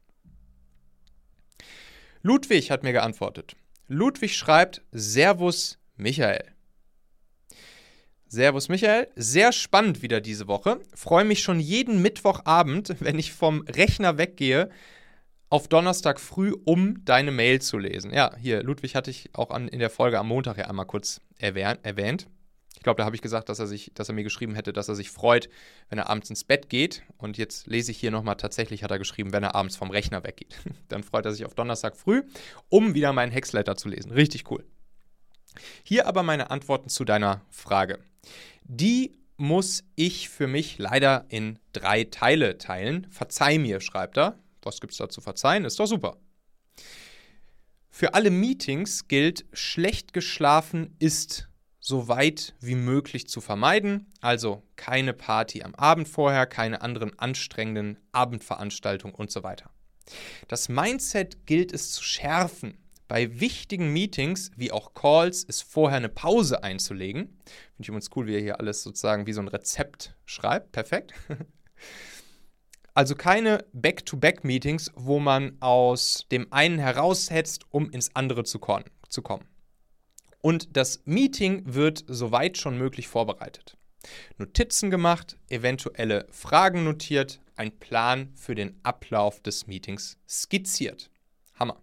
Ludwig 2.24 2.70
hat 2.70 2.84
mir 2.84 2.92
geantwortet. 2.92 3.56
Ludwig 3.88 4.38
schreibt 4.38 4.84
Servus 4.92 5.80
Michael. 5.96 6.51
Servus 8.32 8.70
Michael, 8.70 9.10
sehr 9.18 9.52
spannend 9.52 10.02
wieder 10.04 10.22
diese 10.22 10.48
Woche. 10.48 10.80
Freue 10.96 11.26
mich 11.26 11.44
schon 11.44 11.60
jeden 11.60 12.02
Mittwochabend, 12.02 12.96
wenn 13.02 13.20
ich 13.20 13.34
vom 13.34 13.60
Rechner 13.64 14.18
weggehe, 14.18 14.70
auf 15.50 15.68
Donnerstag 15.68 16.18
früh, 16.18 16.54
um 16.64 17.04
deine 17.04 17.32
Mail 17.32 17.62
zu 17.62 17.78
lesen. 17.78 18.14
Ja, 18.14 18.34
hier, 18.38 18.64
Ludwig 18.64 18.96
hatte 18.96 19.12
ich 19.12 19.32
auch 19.34 19.52
an, 19.52 19.68
in 19.68 19.80
der 19.80 19.90
Folge 19.90 20.18
am 20.18 20.30
Montag 20.30 20.58
ja 20.58 20.68
einmal 20.68 20.86
kurz 20.86 21.20
erwähnt. 21.40 22.30
Ich 22.74 22.84
glaube, 22.84 23.00
da 23.00 23.06
habe 23.06 23.18
ich 23.18 23.22
gesagt, 23.22 23.50
dass 23.50 23.60
er, 23.60 23.68
sich, 23.68 23.92
dass 23.96 24.08
er 24.08 24.16
mir 24.16 24.24
geschrieben 24.24 24.56
hätte, 24.56 24.72
dass 24.72 24.88
er 24.88 24.96
sich 24.96 25.10
freut, 25.12 25.50
wenn 25.90 26.00
er 26.00 26.10
abends 26.10 26.30
ins 26.30 26.46
Bett 26.46 26.70
geht. 26.70 27.04
Und 27.18 27.38
jetzt 27.38 27.68
lese 27.68 27.92
ich 27.92 27.98
hier 27.98 28.12
nochmal, 28.12 28.38
tatsächlich 28.38 28.82
hat 28.82 28.92
er 28.92 28.98
geschrieben, 28.98 29.34
wenn 29.34 29.44
er 29.44 29.56
abends 29.56 29.76
vom 29.76 29.92
Rechner 29.92 30.24
weggeht. 30.24 30.56
Dann 30.88 31.04
freut 31.04 31.26
er 31.26 31.34
sich 31.34 31.44
auf 31.44 31.54
Donnerstag 31.54 31.98
früh, 31.98 32.24
um 32.70 32.94
wieder 32.94 33.12
meinen 33.12 33.34
Hexletter 33.34 33.76
zu 33.76 33.90
lesen. 33.90 34.14
Richtig 34.14 34.50
cool. 34.50 34.64
Hier 35.84 36.08
aber 36.08 36.24
meine 36.24 36.52
Antworten 36.52 36.90
zu 36.90 37.06
deiner 37.06 37.42
Frage. 37.50 38.00
Die 38.64 39.18
muss 39.38 39.84
ich 39.96 40.30
für 40.30 40.48
mich 40.48 40.78
leider 40.78 41.26
in 41.30 41.60
drei 41.74 42.04
Teile 42.04 42.58
teilen. 42.58 43.08
Verzeih 43.10 43.58
mir, 43.58 43.82
schreibt 43.82 44.18
er. 44.18 44.38
Was 44.62 44.80
gibt 44.80 44.94
es 44.94 45.00
da 45.00 45.10
zu 45.10 45.22
verzeihen? 45.22 45.66
Ist 45.66 45.80
doch 45.80 45.88
super. 45.88 46.18
Für 47.90 48.14
alle 48.14 48.30
Meetings 48.30 49.08
gilt, 49.08 49.46
schlecht 49.52 50.14
geschlafen 50.14 50.96
ist 51.00 51.50
so 51.82 52.08
weit 52.08 52.54
wie 52.62 52.76
möglich 52.76 53.28
zu 53.28 53.42
vermeiden. 53.42 54.06
Also 54.22 54.64
keine 54.76 55.14
Party 55.14 55.64
am 55.64 55.76
Abend 55.76 56.08
vorher, 56.08 56.46
keine 56.46 56.82
anderen 56.82 57.18
anstrengenden 57.18 57.98
Abendveranstaltungen 58.12 59.16
und 59.16 59.32
so 59.32 59.44
weiter. 59.44 59.72
Das 60.48 60.70
Mindset 60.70 61.46
gilt 61.48 61.74
es 61.74 61.92
zu 61.92 62.04
schärfen. 62.04 62.78
Bei 63.12 63.42
wichtigen 63.42 63.92
Meetings 63.92 64.52
wie 64.56 64.72
auch 64.72 64.94
Calls 64.94 65.44
ist 65.44 65.64
vorher 65.64 65.98
eine 65.98 66.08
Pause 66.08 66.64
einzulegen. 66.64 67.24
Finde 67.26 67.82
ich 67.82 67.90
übrigens 67.90 68.10
cool, 68.16 68.26
wie 68.26 68.36
er 68.36 68.40
hier 68.40 68.60
alles 68.62 68.84
sozusagen 68.84 69.28
wie 69.28 69.34
so 69.34 69.42
ein 69.42 69.50
Rezept 69.50 70.16
schreibt. 70.24 70.72
Perfekt. 70.72 71.14
Also 72.94 73.16
keine 73.16 73.66
Back-to-Back-Meetings, 73.72 74.92
wo 74.96 75.20
man 75.20 75.56
aus 75.62 76.26
dem 76.30 76.52
einen 76.52 76.78
heraushetzt, 76.78 77.64
um 77.70 77.90
ins 77.90 78.14
andere 78.18 78.44
zu, 78.44 78.60
zu 79.08 79.22
kommen. 79.22 79.46
Und 80.42 80.76
das 80.76 81.02
Meeting 81.06 81.64
wird 81.66 82.04
soweit 82.08 82.58
schon 82.58 82.78
möglich 82.78 83.08
vorbereitet. 83.08 83.78
Notizen 84.38 84.92
gemacht, 84.92 85.38
eventuelle 85.50 86.28
Fragen 86.32 86.84
notiert, 86.84 87.40
ein 87.56 87.78
Plan 87.80 88.34
für 88.36 88.56
den 88.56 88.78
Ablauf 88.84 89.40
des 89.40 89.68
Meetings 89.68 90.18
skizziert. 90.28 91.10
Hammer. 91.58 91.82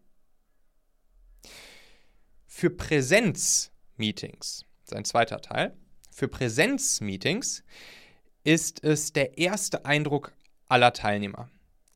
Für 2.59 2.71
Präsenzmeetings, 2.71 4.65
sein 4.83 5.05
zweiter 5.05 5.41
Teil, 5.41 5.77
für 6.11 6.27
Präsenzmeetings 6.27 7.63
ist 8.43 8.83
es 8.83 9.13
der 9.13 9.39
erste 9.39 9.85
Eindruck 9.85 10.33
aller 10.67 10.93
Teilnehmer. 10.93 11.49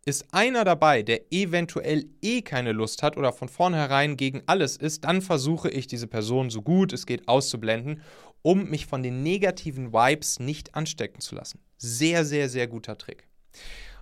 Ist 0.05 0.33
einer 0.33 0.63
dabei, 0.63 1.03
der 1.03 1.33
eventuell 1.33 2.07
eh 2.23 2.43
keine 2.43 2.71
Lust 2.71 3.03
hat 3.03 3.17
oder 3.17 3.33
von 3.33 3.49
vornherein 3.49 4.17
gegen 4.17 4.45
alles 4.47 4.77
ist, 4.77 5.03
dann 5.03 5.21
versuche 5.21 5.69
ich 5.69 5.89
diese 5.89 6.07
Person 6.07 6.49
so 6.49 6.63
gut 6.63 6.93
es 6.93 7.07
geht 7.07 7.27
auszublenden, 7.27 8.01
um 8.43 8.71
mich 8.71 8.87
von 8.87 9.03
den 9.03 9.25
negativen 9.25 9.93
Vibes 9.93 10.39
nicht 10.39 10.77
anstecken 10.77 11.21
zu 11.21 11.35
lassen. 11.35 11.59
Sehr, 11.77 12.25
sehr, 12.25 12.49
sehr 12.49 12.69
guter 12.69 12.97
Trick. 12.97 13.27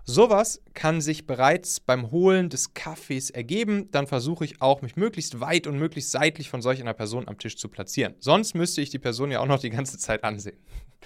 Sowas 0.05 0.63
kann 0.75 1.01
sich 1.01 1.27
bereits 1.27 1.81
beim 1.81 2.11
Holen 2.11 2.49
des 2.49 2.75
Kaffees 2.75 3.31
ergeben. 3.31 3.91
Dann 3.91 4.07
versuche 4.07 4.45
ich 4.45 4.61
auch, 4.61 4.83
mich 4.83 4.97
möglichst 4.97 5.41
weit 5.41 5.67
und 5.67 5.79
möglichst 5.79 6.11
seitlich 6.11 6.51
von 6.51 6.63
solch 6.63 6.81
einer 6.81 6.95
Person 6.95 7.29
am 7.29 7.39
Tisch 7.39 7.57
zu 7.57 7.69
platzieren. 7.69 8.15
Sonst 8.19 8.55
müsste 8.55 8.81
ich 8.81 8.91
die 8.91 8.99
Person 8.99 9.31
ja 9.31 9.41
auch 9.41 9.47
noch 9.47 9.61
die 9.61 9.71
ganze 9.71 9.99
Zeit 9.99 10.25
ansehen. 10.25 10.59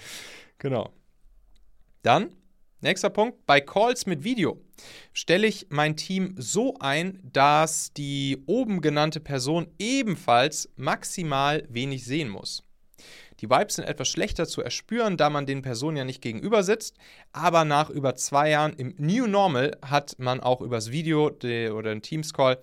genau. 0.57 0.93
Dann 2.01 2.35
Nächster 2.85 3.09
Punkt, 3.09 3.47
bei 3.47 3.61
Calls 3.61 4.05
mit 4.05 4.23
Video 4.23 4.61
stelle 5.11 5.47
ich 5.47 5.65
mein 5.69 5.95
Team 5.95 6.35
so 6.37 6.75
ein, 6.79 7.19
dass 7.23 7.93
die 7.93 8.43
oben 8.45 8.79
genannte 8.79 9.19
Person 9.19 9.65
ebenfalls 9.79 10.69
maximal 10.75 11.65
wenig 11.67 12.05
sehen 12.05 12.29
muss. 12.29 12.63
Die 13.45 13.51
Vibes 13.51 13.75
sind 13.75 13.85
etwas 13.85 14.09
schlechter 14.09 14.47
zu 14.47 14.63
erspüren, 14.63 15.17
da 15.17 15.29
man 15.29 15.45
den 15.45 15.61
Personen 15.61 15.97
ja 15.97 16.03
nicht 16.03 16.19
gegenüber 16.19 16.63
sitzt. 16.63 16.97
Aber 17.31 17.63
nach 17.63 17.91
über 17.91 18.15
zwei 18.15 18.49
Jahren 18.49 18.73
im 18.73 18.95
New 18.97 19.27
Normal 19.27 19.77
hat 19.83 20.15
man 20.17 20.39
auch 20.39 20.61
übers 20.61 20.89
Video 20.89 21.27
oder 21.27 21.83
den 21.93 22.01
Teams 22.01 22.33
Call 22.33 22.57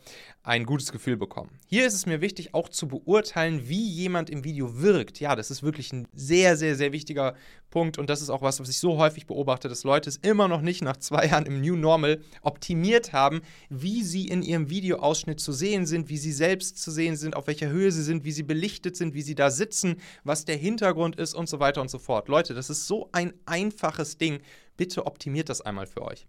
ein 0.45 0.67
gutes 0.67 0.91
Gefühl 0.91 1.17
bekommen. 1.17 1.61
Hier 1.67 1.87
ist 1.87 1.95
es 1.95 2.05
mir 2.05 2.21
wichtig, 2.21 2.53
auch 2.53 2.69
zu 2.69 2.89
beurteilen, 2.89 3.69
wie 3.69 3.89
jemand 3.89 4.29
im 4.29 4.43
Video 4.43 4.81
wirkt. 4.81 5.21
Ja, 5.21 5.37
das 5.37 5.51
ist 5.53 5.63
wirklich 5.63 5.93
ein 5.93 6.09
sehr, 6.13 6.57
sehr, 6.57 6.75
sehr 6.75 6.93
wichtiger 6.93 7.35
Punkt 7.71 7.97
und 7.97 8.11
das 8.11 8.21
ist 8.21 8.29
auch 8.29 8.43
was, 8.43 8.59
was 8.59 8.69
ich 8.69 8.79
so 8.79 8.99
häufig 8.99 9.27
beobachte, 9.27 9.69
dass 9.69 9.85
Leute 9.85 10.11
es 10.11 10.17
immer 10.17 10.49
noch 10.49 10.61
nicht 10.61 10.83
nach 10.83 10.97
zwei 10.97 11.27
Jahren 11.27 11.47
im 11.47 11.61
New 11.61 11.77
Normal 11.77 12.21
optimiert 12.43 13.13
haben, 13.13 13.43
wie 13.71 14.03
sie 14.03 14.27
in 14.27 14.43
ihrem 14.43 14.69
Videoausschnitt 14.69 15.39
zu 15.39 15.53
sehen 15.53 15.87
sind, 15.87 16.09
wie 16.09 16.19
sie 16.19 16.33
selbst 16.33 16.83
zu 16.83 16.91
sehen 16.91 17.17
sind, 17.17 17.37
auf 17.37 17.47
welcher 17.47 17.69
Höhe 17.69 17.93
sie 17.93 18.03
sind, 18.03 18.25
wie 18.25 18.33
sie 18.33 18.43
belichtet 18.43 18.97
sind, 18.97 19.15
wie 19.15 19.23
sie 19.23 19.37
da 19.37 19.51
sitzen, 19.51 19.97
was 20.25 20.45
der 20.45 20.57
Hintergrund 20.57 21.17
ist 21.17 21.35
und 21.35 21.49
so 21.49 21.61
weiter 21.61 21.81
und 21.81 21.91
so 21.91 22.01
fort. 22.01 22.29
Leute, 22.29 22.53
das 22.55 22.69
ist 22.69 22.89
so 22.89 23.09
ein 23.13 23.33
einfaches 23.47 24.19
Ding. 24.19 24.41
Bitte 24.77 25.07
optimiert 25.07 25.49
das 25.49 25.61
einmal 25.61 25.87
für 25.87 26.03
euch. 26.03 26.27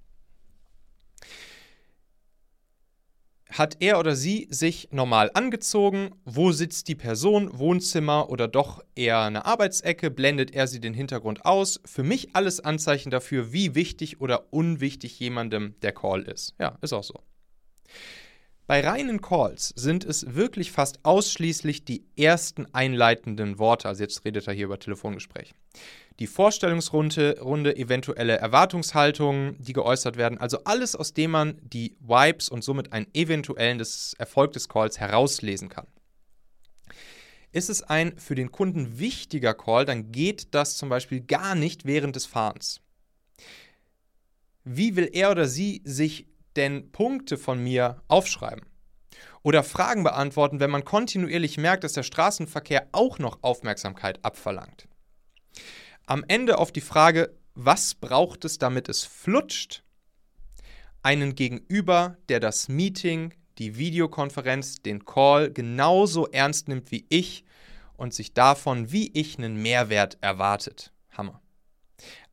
Hat 3.54 3.78
er 3.82 4.00
oder 4.00 4.16
sie 4.16 4.48
sich 4.50 4.88
normal 4.92 5.30
angezogen? 5.36 6.16
Wo 6.26 6.52
sitzt 6.52 6.88
die 6.88 6.96
Person? 6.96 7.60
Wohnzimmer 7.60 8.32
oder 8.32 8.48
doch 8.48 8.84
eher 8.96 9.22
eine 9.22 9.46
Arbeitsecke? 9.46 10.10
Blendet 10.10 10.56
er 10.56 10.66
sie 10.66 10.82
den 10.82 10.96
Hintergrund 10.96 11.46
aus? 11.46 11.80
Für 11.86 12.02
mich 12.02 12.36
alles 12.36 12.62
Anzeichen 12.62 13.12
dafür, 13.12 13.54
wie 13.54 13.76
wichtig 13.76 14.20
oder 14.20 14.52
unwichtig 14.52 15.20
jemandem 15.20 15.76
der 15.84 15.92
Call 15.92 16.24
ist. 16.24 16.56
Ja, 16.60 16.80
ist 16.82 16.94
auch 16.94 17.04
so. 17.04 17.22
Bei 18.66 18.82
reinen 18.82 19.22
Calls 19.22 19.72
sind 19.76 20.04
es 20.04 20.34
wirklich 20.34 20.72
fast 20.72 21.06
ausschließlich 21.06 21.86
die 21.86 22.08
ersten 22.18 22.66
einleitenden 22.74 23.60
Worte. 23.60 23.88
Also 23.88 24.02
jetzt 24.02 24.26
redet 24.26 24.48
er 24.48 24.54
hier 24.54 24.66
über 24.66 24.80
Telefongespräch 24.80 25.54
die 26.20 26.28
Vorstellungsrunde, 26.28 27.40
Runde, 27.42 27.76
eventuelle 27.76 28.38
Erwartungshaltungen, 28.38 29.56
die 29.60 29.74
geäußert 29.74 30.16
werden. 30.16 30.38
Also 30.38 30.60
alles, 30.64 30.96
aus 30.96 31.14
dem 31.14 31.32
man 31.32 31.58
die 31.62 31.96
Vibes 32.00 32.50
und 32.50 32.64
somit 32.64 32.94
einen 32.94 33.08
eventuellen 33.14 33.80
des 33.80 34.14
Erfolg 34.18 34.54
des 34.54 34.70
Calls 34.70 35.00
herauslesen 35.00 35.70
kann. 35.70 35.88
Ist 37.52 37.70
es 37.70 37.84
ein 37.84 38.18
für 38.18 38.36
den 38.36 38.52
Kunden 38.52 39.00
wichtiger 39.00 39.54
Call, 39.54 39.86
dann 39.86 40.12
geht 40.12 40.54
das 40.56 40.76
zum 40.76 40.90
Beispiel 40.90 41.22
gar 41.22 41.56
nicht 41.56 41.86
während 41.86 42.16
des 42.16 42.26
Fahrens. 42.26 42.82
Wie 44.64 44.96
will 44.96 45.10
er 45.12 45.32
oder 45.32 45.48
sie 45.48 45.82
sich 45.84 46.28
denn 46.56 46.92
Punkte 46.92 47.38
von 47.38 47.62
mir 47.62 48.02
aufschreiben? 48.08 48.66
Oder 49.44 49.64
Fragen 49.64 50.04
beantworten, 50.04 50.60
wenn 50.60 50.72
man 50.72 50.86
kontinuierlich 50.86 51.58
merkt, 51.58 51.84
dass 51.84 51.94
der 51.94 52.04
Straßenverkehr 52.04 52.88
auch 52.92 53.20
noch 53.20 53.40
Aufmerksamkeit 53.44 54.24
abverlangt? 54.24 54.88
Am 56.06 56.24
Ende 56.28 56.58
auf 56.58 56.72
die 56.72 56.82
Frage, 56.82 57.36
was 57.56 57.96
braucht 57.96 58.46
es, 58.46 58.58
damit 58.58 58.90
es 58.90 59.04
flutscht, 59.04 59.84
einen 61.02 61.36
Gegenüber, 61.36 62.18
der 62.30 62.40
das 62.40 62.70
Meeting, 62.70 63.34
die 63.58 63.78
Videokonferenz, 63.78 64.78
den 64.78 65.06
Call 65.06 65.52
genauso 65.52 66.28
ernst 66.28 66.68
nimmt 66.68 66.92
wie 66.92 67.06
ich 67.10 67.44
und 67.96 68.14
sich 68.14 68.34
davon 68.34 68.92
wie 68.92 69.12
ich 69.14 69.38
einen 69.38 69.62
Mehrwert 69.62 70.18
erwartet. 70.22 70.92
Hammer. 71.12 71.42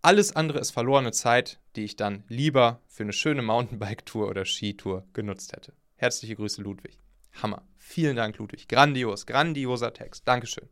Alles 0.02 0.34
andere 0.34 0.60
ist 0.60 0.70
verlorene 0.70 1.12
Zeit, 1.12 1.60
die 1.76 1.84
ich 1.84 1.96
dann 1.96 2.24
lieber 2.28 2.80
für 2.88 3.02
eine 3.02 3.12
schöne 3.12 3.42
Mountainbike-Tour 3.42 4.28
oder 4.28 4.46
Skitour 4.46 5.06
genutzt 5.12 5.52
hätte. 5.52 5.74
Herzliche 5.96 6.36
Grüße, 6.36 6.62
Ludwig. 6.62 6.98
Hammer. 7.42 7.62
Vielen 7.76 8.16
Dank, 8.16 8.38
Ludwig. 8.38 8.68
Grandios, 8.68 9.26
grandioser 9.26 9.92
Text. 9.92 10.26
Dankeschön. 10.26 10.68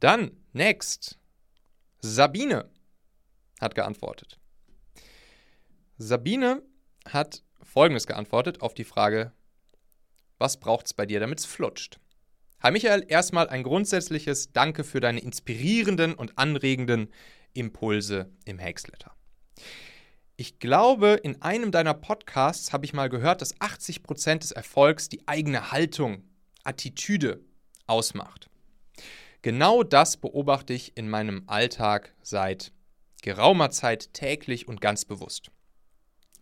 Dann, 0.00 0.30
next. 0.54 1.18
Sabine 2.00 2.70
hat 3.60 3.74
geantwortet. 3.74 4.38
Sabine 5.98 6.62
hat 7.06 7.42
folgendes 7.62 8.06
geantwortet 8.06 8.62
auf 8.62 8.72
die 8.72 8.84
Frage, 8.84 9.32
was 10.38 10.58
braucht 10.58 10.86
es 10.86 10.94
bei 10.94 11.04
dir, 11.04 11.20
damit 11.20 11.40
es 11.40 11.44
flutscht? 11.44 12.00
Hi 12.62 12.72
Michael, 12.72 13.04
erstmal 13.08 13.50
ein 13.50 13.62
grundsätzliches 13.62 14.52
Danke 14.52 14.84
für 14.84 15.00
deine 15.00 15.20
inspirierenden 15.20 16.14
und 16.14 16.38
anregenden 16.38 17.12
Impulse 17.52 18.30
im 18.46 18.58
Hexletter. 18.58 19.14
Ich 20.36 20.58
glaube, 20.58 21.20
in 21.22 21.42
einem 21.42 21.72
deiner 21.72 21.92
Podcasts 21.92 22.72
habe 22.72 22.86
ich 22.86 22.94
mal 22.94 23.10
gehört, 23.10 23.42
dass 23.42 23.54
80% 23.56 24.38
des 24.38 24.52
Erfolgs 24.52 25.10
die 25.10 25.28
eigene 25.28 25.72
Haltung, 25.72 26.24
Attitüde 26.64 27.44
ausmacht. 27.86 28.49
Genau 29.42 29.82
das 29.82 30.18
beobachte 30.18 30.74
ich 30.74 30.96
in 30.96 31.08
meinem 31.08 31.44
Alltag 31.46 32.14
seit 32.22 32.72
geraumer 33.22 33.70
Zeit 33.70 34.12
täglich 34.12 34.68
und 34.68 34.80
ganz 34.80 35.04
bewusst. 35.04 35.50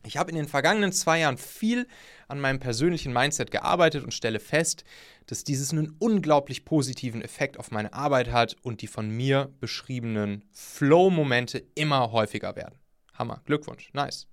Ich 0.05 0.17
habe 0.17 0.31
in 0.31 0.37
den 0.37 0.49
vergangenen 0.49 0.93
zwei 0.93 1.21
Jahren 1.21 1.38
viel 1.38 1.87
an 2.28 2.40
meinem 2.40 2.61
persönlichen 2.61 3.12
Mindset 3.12 3.50
gearbeitet 3.50 4.05
und 4.05 4.14
stelle 4.14 4.40
fest, 4.40 4.85
dass 5.26 5.45
dieses 5.45 5.73
einen 5.73 5.95
unglaublich 5.99 6.64
positiven 6.64 7.21
Effekt 7.21 7.59
auf 7.59 7.71
meine 7.71 7.93
Arbeit 7.93 8.33
hat 8.33 8.57
und 8.62 8.81
die 8.81 8.87
von 8.87 9.11
mir 9.11 9.52
beschriebenen 9.61 10.45
Flow-Momente 10.52 11.62
immer 11.75 12.12
häufiger 12.12 12.57
werden. 12.57 12.78
Hammer, 13.14 13.43
Glückwunsch, 13.45 13.90
nice. 13.93 14.26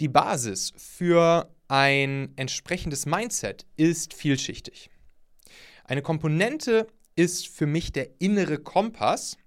Die 0.00 0.08
Basis 0.08 0.72
für 0.76 1.52
ein 1.66 2.32
entsprechendes 2.36 3.04
Mindset 3.04 3.66
ist 3.76 4.14
vielschichtig. 4.14 4.90
Eine 5.88 6.02
Komponente 6.02 6.86
ist 7.16 7.48
für 7.48 7.64
mich 7.64 7.92
der 7.92 8.20
innere 8.20 8.58
Kompass. 8.58 9.38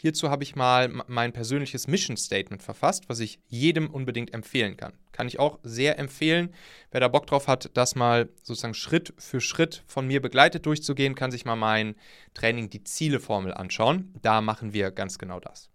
Hierzu 0.00 0.28
habe 0.28 0.42
ich 0.42 0.56
mal 0.56 0.88
mein 1.06 1.32
persönliches 1.32 1.86
Mission 1.86 2.16
Statement 2.16 2.64
verfasst, 2.64 3.08
was 3.08 3.20
ich 3.20 3.38
jedem 3.46 3.88
unbedingt 3.90 4.34
empfehlen 4.34 4.76
kann. 4.76 4.94
Kann 5.12 5.28
ich 5.28 5.38
auch 5.38 5.60
sehr 5.62 6.00
empfehlen. 6.00 6.52
Wer 6.90 6.98
da 6.98 7.06
Bock 7.06 7.28
drauf 7.28 7.46
hat, 7.46 7.70
das 7.74 7.94
mal 7.94 8.28
sozusagen 8.42 8.74
Schritt 8.74 9.14
für 9.18 9.40
Schritt 9.40 9.84
von 9.86 10.08
mir 10.08 10.20
begleitet 10.20 10.66
durchzugehen, 10.66 11.14
kann 11.14 11.30
sich 11.30 11.44
mal 11.44 11.54
mein 11.54 11.94
Training 12.34 12.70
Die 12.70 12.82
Ziele-Formel 12.82 13.54
anschauen. 13.54 14.12
Da 14.20 14.40
machen 14.40 14.72
wir 14.72 14.90
ganz 14.90 15.16
genau 15.18 15.38
das. 15.38 15.70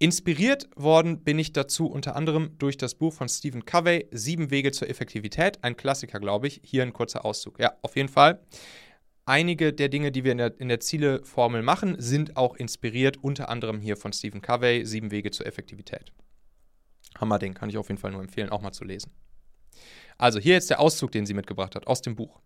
Inspiriert 0.00 0.68
worden 0.74 1.22
bin 1.22 1.38
ich 1.38 1.52
dazu 1.52 1.86
unter 1.86 2.16
anderem 2.16 2.58
durch 2.58 2.76
das 2.76 2.96
Buch 2.96 3.12
von 3.12 3.28
Stephen 3.28 3.64
Covey, 3.64 4.08
Sieben 4.10 4.50
Wege 4.50 4.72
zur 4.72 4.90
Effektivität, 4.90 5.62
ein 5.62 5.76
Klassiker, 5.76 6.18
glaube 6.18 6.48
ich. 6.48 6.60
Hier 6.64 6.82
ein 6.82 6.92
kurzer 6.92 7.24
Auszug. 7.24 7.60
Ja, 7.60 7.76
auf 7.82 7.94
jeden 7.94 8.08
Fall. 8.08 8.40
Einige 9.24 9.72
der 9.72 9.88
Dinge, 9.88 10.10
die 10.10 10.24
wir 10.24 10.32
in 10.32 10.38
der, 10.38 10.60
in 10.60 10.68
der 10.68 10.80
Zieleformel 10.80 11.62
machen, 11.62 11.94
sind 11.98 12.36
auch 12.36 12.56
inspiriert, 12.56 13.18
unter 13.22 13.48
anderem 13.48 13.80
hier 13.80 13.96
von 13.96 14.12
Stephen 14.12 14.42
Covey, 14.42 14.84
Sieben 14.84 15.12
Wege 15.12 15.30
zur 15.30 15.46
Effektivität. 15.46 16.12
Hammer 17.18 17.38
Ding, 17.38 17.54
kann 17.54 17.70
ich 17.70 17.78
auf 17.78 17.88
jeden 17.88 18.00
Fall 18.00 18.10
nur 18.10 18.20
empfehlen, 18.20 18.50
auch 18.50 18.62
mal 18.62 18.72
zu 18.72 18.84
lesen. 18.84 19.12
Also 20.18 20.40
hier 20.40 20.54
jetzt 20.54 20.70
der 20.70 20.80
Auszug, 20.80 21.12
den 21.12 21.24
sie 21.24 21.34
mitgebracht 21.34 21.76
hat, 21.76 21.86
aus 21.86 22.02
dem 22.02 22.16
Buch. 22.16 22.40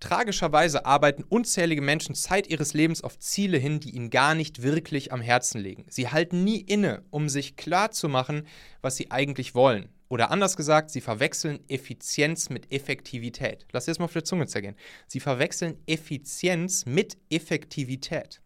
Tragischerweise 0.00 0.86
arbeiten 0.86 1.24
unzählige 1.24 1.82
Menschen 1.82 2.14
Zeit 2.14 2.46
ihres 2.46 2.72
Lebens 2.72 3.04
auf 3.04 3.18
Ziele 3.18 3.58
hin, 3.58 3.80
die 3.80 3.90
ihnen 3.90 4.08
gar 4.08 4.34
nicht 4.34 4.62
wirklich 4.62 5.12
am 5.12 5.20
Herzen 5.20 5.60
liegen. 5.60 5.84
Sie 5.90 6.08
halten 6.08 6.42
nie 6.42 6.58
inne, 6.58 7.04
um 7.10 7.28
sich 7.28 7.56
klarzumachen, 7.56 8.46
was 8.80 8.96
sie 8.96 9.10
eigentlich 9.10 9.54
wollen. 9.54 9.90
Oder 10.08 10.30
anders 10.30 10.56
gesagt, 10.56 10.90
sie 10.90 11.02
verwechseln 11.02 11.60
Effizienz 11.68 12.48
mit 12.48 12.72
Effektivität. 12.72 13.66
Lass 13.72 13.84
dir 13.84 13.90
das 13.90 13.98
mal 13.98 14.06
auf 14.06 14.12
der 14.14 14.24
Zunge 14.24 14.46
zergehen. 14.46 14.74
Sie 15.06 15.20
verwechseln 15.20 15.76
Effizienz 15.86 16.86
mit 16.86 17.18
Effektivität. 17.28 18.40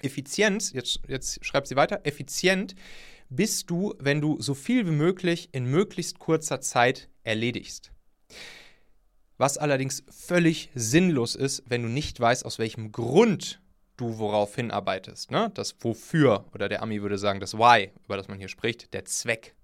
Effizienz, 0.00 0.72
jetzt, 0.72 1.00
jetzt 1.08 1.44
schreibt 1.44 1.66
sie 1.66 1.76
weiter, 1.76 2.00
effizient 2.04 2.74
bist 3.28 3.68
du, 3.68 3.94
wenn 3.98 4.20
du 4.20 4.40
so 4.40 4.54
viel 4.54 4.86
wie 4.86 4.92
möglich 4.92 5.48
in 5.52 5.64
möglichst 5.66 6.18
kurzer 6.20 6.60
Zeit 6.60 7.08
erledigst 7.24 7.92
was 9.42 9.58
allerdings 9.58 10.04
völlig 10.08 10.70
sinnlos 10.72 11.34
ist, 11.34 11.64
wenn 11.66 11.82
du 11.82 11.88
nicht 11.88 12.20
weißt, 12.20 12.46
aus 12.46 12.60
welchem 12.60 12.92
Grund 12.92 13.60
du 13.96 14.18
worauf 14.18 14.54
hinarbeitest. 14.54 15.32
Ne? 15.32 15.50
Das 15.54 15.74
Wofür, 15.80 16.44
oder 16.54 16.68
der 16.68 16.80
Ami 16.80 17.02
würde 17.02 17.18
sagen, 17.18 17.40
das 17.40 17.54
Why, 17.54 17.90
über 18.04 18.16
das 18.16 18.28
man 18.28 18.38
hier 18.38 18.46
spricht, 18.46 18.94
der 18.94 19.04
Zweck. 19.04 19.56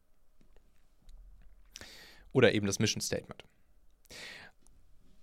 Oder 2.33 2.55
eben 2.55 2.67
das 2.67 2.81
Mission 2.81 3.01
Statement. 3.01 3.45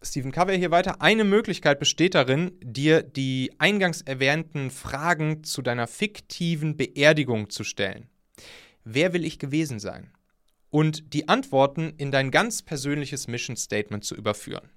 Stephen 0.01 0.31
Covey 0.31 0.57
hier 0.57 0.71
weiter. 0.71 1.01
Eine 1.01 1.25
Möglichkeit 1.25 1.77
besteht 1.77 2.15
darin, 2.15 2.57
dir 2.61 3.03
die 3.03 3.51
eingangs 3.57 4.03
erwähnten 4.03 4.71
Fragen 4.71 5.43
zu 5.43 5.63
deiner 5.63 5.85
fiktiven 5.85 6.77
Beerdigung 6.77 7.49
zu 7.49 7.65
stellen. 7.65 8.07
Wer 8.85 9.11
will 9.11 9.25
ich 9.25 9.37
gewesen 9.37 9.81
sein? 9.81 10.11
Und 10.75 11.13
die 11.13 11.29
Antworten 11.29 11.93
in 11.95 12.11
dein 12.11 12.31
ganz 12.31 12.61
persönliches 12.61 13.29
Mission 13.29 13.55
Statement 13.55 14.03
zu 14.03 14.13
überführen. 14.13 14.69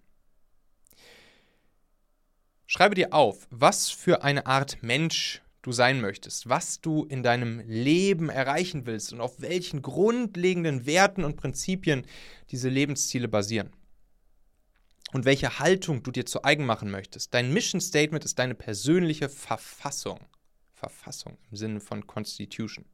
Schreibe 2.69 2.95
dir 2.95 3.13
auf, 3.13 3.49
was 3.51 3.91
für 3.91 4.23
eine 4.23 4.47
Art 4.47 4.81
Mensch 4.81 5.43
du 5.63 5.73
sein 5.73 6.01
möchtest, 6.01 6.49
was 6.49 6.81
du 6.81 7.05
in 7.07 7.25
deinem 7.25 7.59
Leben 7.67 8.31
erreichen 8.31 8.87
willst 8.87 9.13
und 9.13 9.21
auf 9.21 9.41
welchen 9.41 9.83
grundlegenden 9.83 10.87
Werten 10.87 11.25
und 11.25 11.35
Prinzipien 11.35 12.07
diese 12.53 12.69
Lebensziele 12.69 13.27
basieren. 13.27 13.73
Und 15.13 15.25
welche 15.25 15.59
Haltung 15.59 16.05
du 16.05 16.13
dir 16.13 16.27
zu 16.27 16.45
eigen 16.45 16.65
machen 16.65 16.93
möchtest. 16.93 17.35
Dein 17.35 17.53
Mission 17.53 17.81
Statement 17.81 18.25
ist 18.25 18.39
deine 18.39 18.55
persönliche 18.55 19.29
Verfassung. 19.29 20.21
Verfassung 20.75 21.39
im 21.51 21.57
Sinne 21.57 21.81
von 21.81 22.07
Constitution 22.07 22.85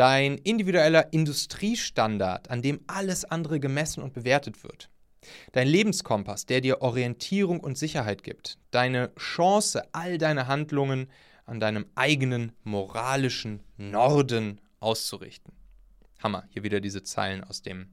dein 0.00 0.38
individueller 0.38 1.12
Industriestandard, 1.12 2.48
an 2.48 2.62
dem 2.62 2.80
alles 2.86 3.26
andere 3.26 3.60
gemessen 3.60 4.02
und 4.02 4.14
bewertet 4.14 4.64
wird. 4.64 4.88
Dein 5.52 5.68
Lebenskompass, 5.68 6.46
der 6.46 6.62
dir 6.62 6.80
Orientierung 6.80 7.60
und 7.60 7.76
Sicherheit 7.76 8.22
gibt. 8.22 8.56
Deine 8.70 9.14
Chance, 9.16 9.82
all 9.92 10.16
deine 10.16 10.46
Handlungen 10.46 11.10
an 11.44 11.60
deinem 11.60 11.84
eigenen 11.96 12.52
moralischen 12.64 13.62
Norden 13.76 14.62
auszurichten. 14.78 15.52
Hammer, 16.22 16.48
hier 16.48 16.62
wieder 16.62 16.80
diese 16.80 17.02
Zeilen 17.02 17.44
aus 17.44 17.60
dem, 17.60 17.90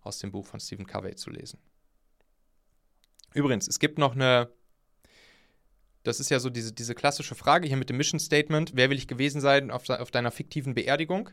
aus 0.00 0.20
dem 0.20 0.32
Buch 0.32 0.46
von 0.46 0.58
Stephen 0.58 0.86
Covey 0.86 1.16
zu 1.16 1.28
lesen. 1.28 1.58
Übrigens, 3.34 3.68
es 3.68 3.78
gibt 3.78 3.98
noch 3.98 4.14
eine 4.14 4.48
das 6.04 6.18
ist 6.18 6.30
ja 6.30 6.40
so 6.40 6.50
diese, 6.50 6.72
diese 6.72 6.94
klassische 6.94 7.34
Frage 7.34 7.68
hier 7.68 7.76
mit 7.76 7.88
dem 7.88 7.96
Mission 7.96 8.18
Statement. 8.18 8.72
Wer 8.74 8.90
will 8.90 8.98
ich 8.98 9.06
gewesen 9.06 9.40
sein 9.40 9.70
auf, 9.70 9.88
auf 9.88 10.10
deiner 10.10 10.30
fiktiven 10.30 10.74
Beerdigung? 10.74 11.30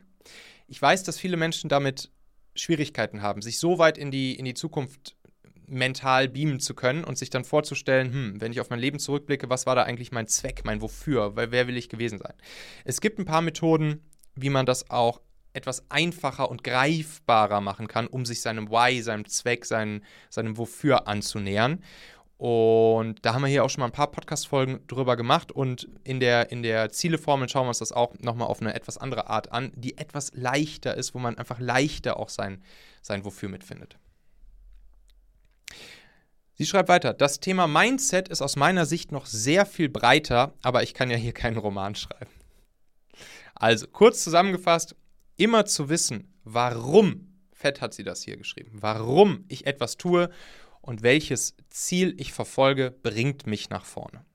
Ich 0.68 0.82
weiß, 0.82 1.04
dass 1.04 1.18
viele 1.18 1.38
Menschen 1.38 1.70
damit 1.70 2.12
Schwierigkeiten 2.56 3.22
haben, 3.22 3.42
sich 3.42 3.60
so 3.60 3.80
weit 3.80 3.98
in 3.98 4.12
die, 4.12 4.36
in 4.36 4.46
die 4.46 4.54
Zukunft 4.54 5.16
mental 5.68 6.28
beamen 6.28 6.60
zu 6.60 6.74
können 6.74 7.04
und 7.04 7.18
sich 7.18 7.30
dann 7.30 7.44
vorzustellen, 7.44 8.12
hm, 8.12 8.42
wenn 8.42 8.52
ich 8.52 8.60
auf 8.60 8.70
mein 8.70 8.80
Leben 8.80 9.00
zurückblicke, 9.00 9.50
was 9.50 9.66
war 9.66 9.76
da 9.76 9.84
eigentlich 9.84 10.12
mein 10.12 10.28
Zweck, 10.28 10.62
mein 10.66 10.82
Wofür, 10.82 11.36
weil 11.36 11.52
wer 11.52 11.68
will 11.68 11.78
ich 11.78 11.90
gewesen 11.90 12.18
sein? 12.18 12.34
Es 12.86 13.02
gibt 13.02 13.20
ein 13.20 13.26
paar 13.26 13.42
Methoden, 13.42 14.04
wie 14.36 14.50
man 14.50 14.66
das 14.66 14.90
auch 14.90 15.22
etwas 15.54 15.90
einfacher 15.90 16.50
und 16.50 16.64
greifbarer 16.64 17.62
machen 17.62 17.88
kann, 17.88 18.08
um 18.08 18.26
sich 18.26 18.42
seinem 18.42 18.70
Why, 18.70 19.02
seinem 19.02 19.28
Zweck, 19.28 19.66
seinem, 19.66 20.04
seinem 20.30 20.58
Wofür 20.58 21.08
anzunähern. 21.08 21.84
Und 22.40 23.26
da 23.26 23.34
haben 23.34 23.42
wir 23.42 23.50
hier 23.50 23.66
auch 23.66 23.70
schon 23.70 23.82
mal 23.82 23.88
ein 23.88 23.92
paar 23.92 24.12
Podcast-Folgen 24.12 24.88
drüber 24.88 25.18
gemacht. 25.18 25.52
Und 25.52 25.90
in 26.06 26.22
der, 26.22 26.54
in 26.54 26.64
der 26.64 26.90
Zieleformel 26.90 27.50
schauen 27.50 27.66
wir 27.66 27.70
uns 27.70 27.80
das 27.80 27.92
auch 27.92 28.14
nochmal 28.20 28.48
auf 28.48 28.62
eine 28.62 28.74
etwas 28.74 28.98
andere 28.98 29.30
Art 29.30 29.52
an, 29.52 29.74
die 29.76 29.98
etwas 29.98 30.32
leichter 30.34 30.96
ist, 30.96 31.14
wo 31.14 31.20
man 31.20 31.38
einfach 31.38 31.60
leichter 31.60 32.16
auch 32.16 32.30
sein, 32.30 32.64
sein 33.02 33.26
Wofür 33.26 33.50
mitfindet. 33.50 33.98
Sie 36.54 36.66
schreibt 36.66 36.88
weiter, 36.88 37.14
das 37.14 37.42
Thema 37.42 37.68
Mindset 37.68 38.30
ist 38.30 38.42
aus 38.42 38.56
meiner 38.56 38.86
Sicht 38.86 39.12
noch 39.12 39.26
sehr 39.26 39.66
viel 39.66 39.90
breiter, 39.90 40.54
aber 40.62 40.82
ich 40.82 40.94
kann 40.94 41.12
ja 41.12 41.18
hier 41.18 41.34
keinen 41.34 41.58
Roman 41.58 41.96
schreiben. 41.96 42.32
Also, 43.54 43.86
kurz 43.86 44.24
zusammengefasst, 44.24 44.96
immer 45.36 45.66
zu 45.66 45.90
wissen, 45.90 46.34
warum, 46.46 47.34
fett 47.52 47.82
hat 47.82 47.94
sie 47.94 48.06
das 48.06 48.24
hier 48.24 48.38
geschrieben, 48.38 48.78
warum 48.80 49.44
ich 49.50 49.68
etwas 49.68 49.98
tue 49.98 50.30
und 50.90 51.04
welches 51.04 51.56
Ziel 51.70 52.16
ich 52.20 52.34
verfolge, 52.34 52.90
bringt 52.90 53.46
mich 53.46 53.70
nach 53.70 53.86
vorne. 53.86 54.26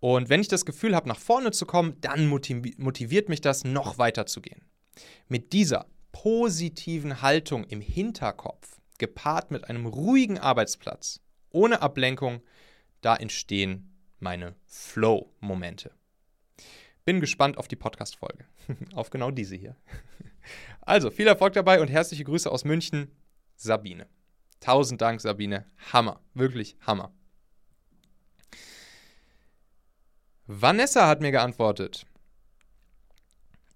Und 0.00 0.28
wenn 0.28 0.40
ich 0.40 0.48
das 0.48 0.66
Gefühl 0.66 0.96
habe, 0.96 1.08
nach 1.08 1.20
vorne 1.20 1.52
zu 1.52 1.66
kommen, 1.66 2.00
dann 2.00 2.26
motiviert 2.26 3.28
mich 3.28 3.40
das, 3.40 3.62
noch 3.62 3.96
weiter 3.96 4.26
zu 4.26 4.40
gehen. 4.40 4.64
Mit 5.28 5.52
dieser 5.52 5.86
positiven 6.10 7.22
Haltung 7.22 7.62
im 7.62 7.80
Hinterkopf, 7.80 8.80
gepaart 8.98 9.52
mit 9.52 9.70
einem 9.70 9.86
ruhigen 9.86 10.36
Arbeitsplatz, 10.36 11.20
ohne 11.50 11.80
Ablenkung, 11.80 12.42
da 13.00 13.14
entstehen 13.14 13.94
meine 14.18 14.56
Flow-Momente. 14.66 15.92
Bin 17.04 17.20
gespannt 17.20 17.56
auf 17.56 17.68
die 17.68 17.76
Podcast-Folge. 17.76 18.46
auf 18.94 19.10
genau 19.10 19.30
diese 19.30 19.54
hier. 19.54 19.76
Also, 20.80 21.12
viel 21.12 21.28
Erfolg 21.28 21.52
dabei 21.52 21.80
und 21.80 21.86
herzliche 21.86 22.24
Grüße 22.24 22.50
aus 22.50 22.64
München, 22.64 23.12
Sabine. 23.54 24.08
Tausend 24.62 25.00
Dank, 25.00 25.20
Sabine. 25.20 25.66
Hammer. 25.92 26.20
Wirklich 26.34 26.76
Hammer. 26.86 27.12
Vanessa 30.46 31.08
hat 31.08 31.20
mir 31.20 31.32
geantwortet. 31.32 32.06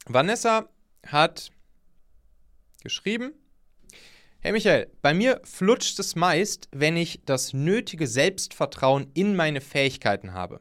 Vanessa 0.07 0.69
hat 1.05 1.51
geschrieben, 2.85 3.33
Hey 4.39 4.53
Michael, 4.53 4.93
bei 5.03 5.13
mir 5.13 5.41
flutscht 5.43 5.99
es 5.99 6.15
meist, 6.15 6.69
wenn 6.71 6.97
ich 6.97 7.21
das 7.25 7.53
nötige 7.53 8.07
Selbstvertrauen 8.07 9.11
in 9.13 9.35
meine 9.35 9.61
Fähigkeiten 9.61 10.35
habe. 10.35 10.61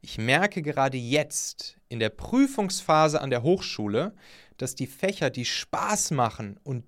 Ich 0.00 0.16
merke 0.16 0.62
gerade 0.62 0.96
jetzt 0.96 1.76
in 1.90 1.98
der 1.98 2.08
Prüfungsphase 2.08 3.20
an 3.20 3.28
der 3.28 3.42
Hochschule, 3.42 4.14
dass 4.56 4.76
die 4.76 4.86
Fächer, 4.86 5.28
die 5.28 5.44
Spaß 5.44 6.12
machen 6.12 6.58
und 6.62 6.84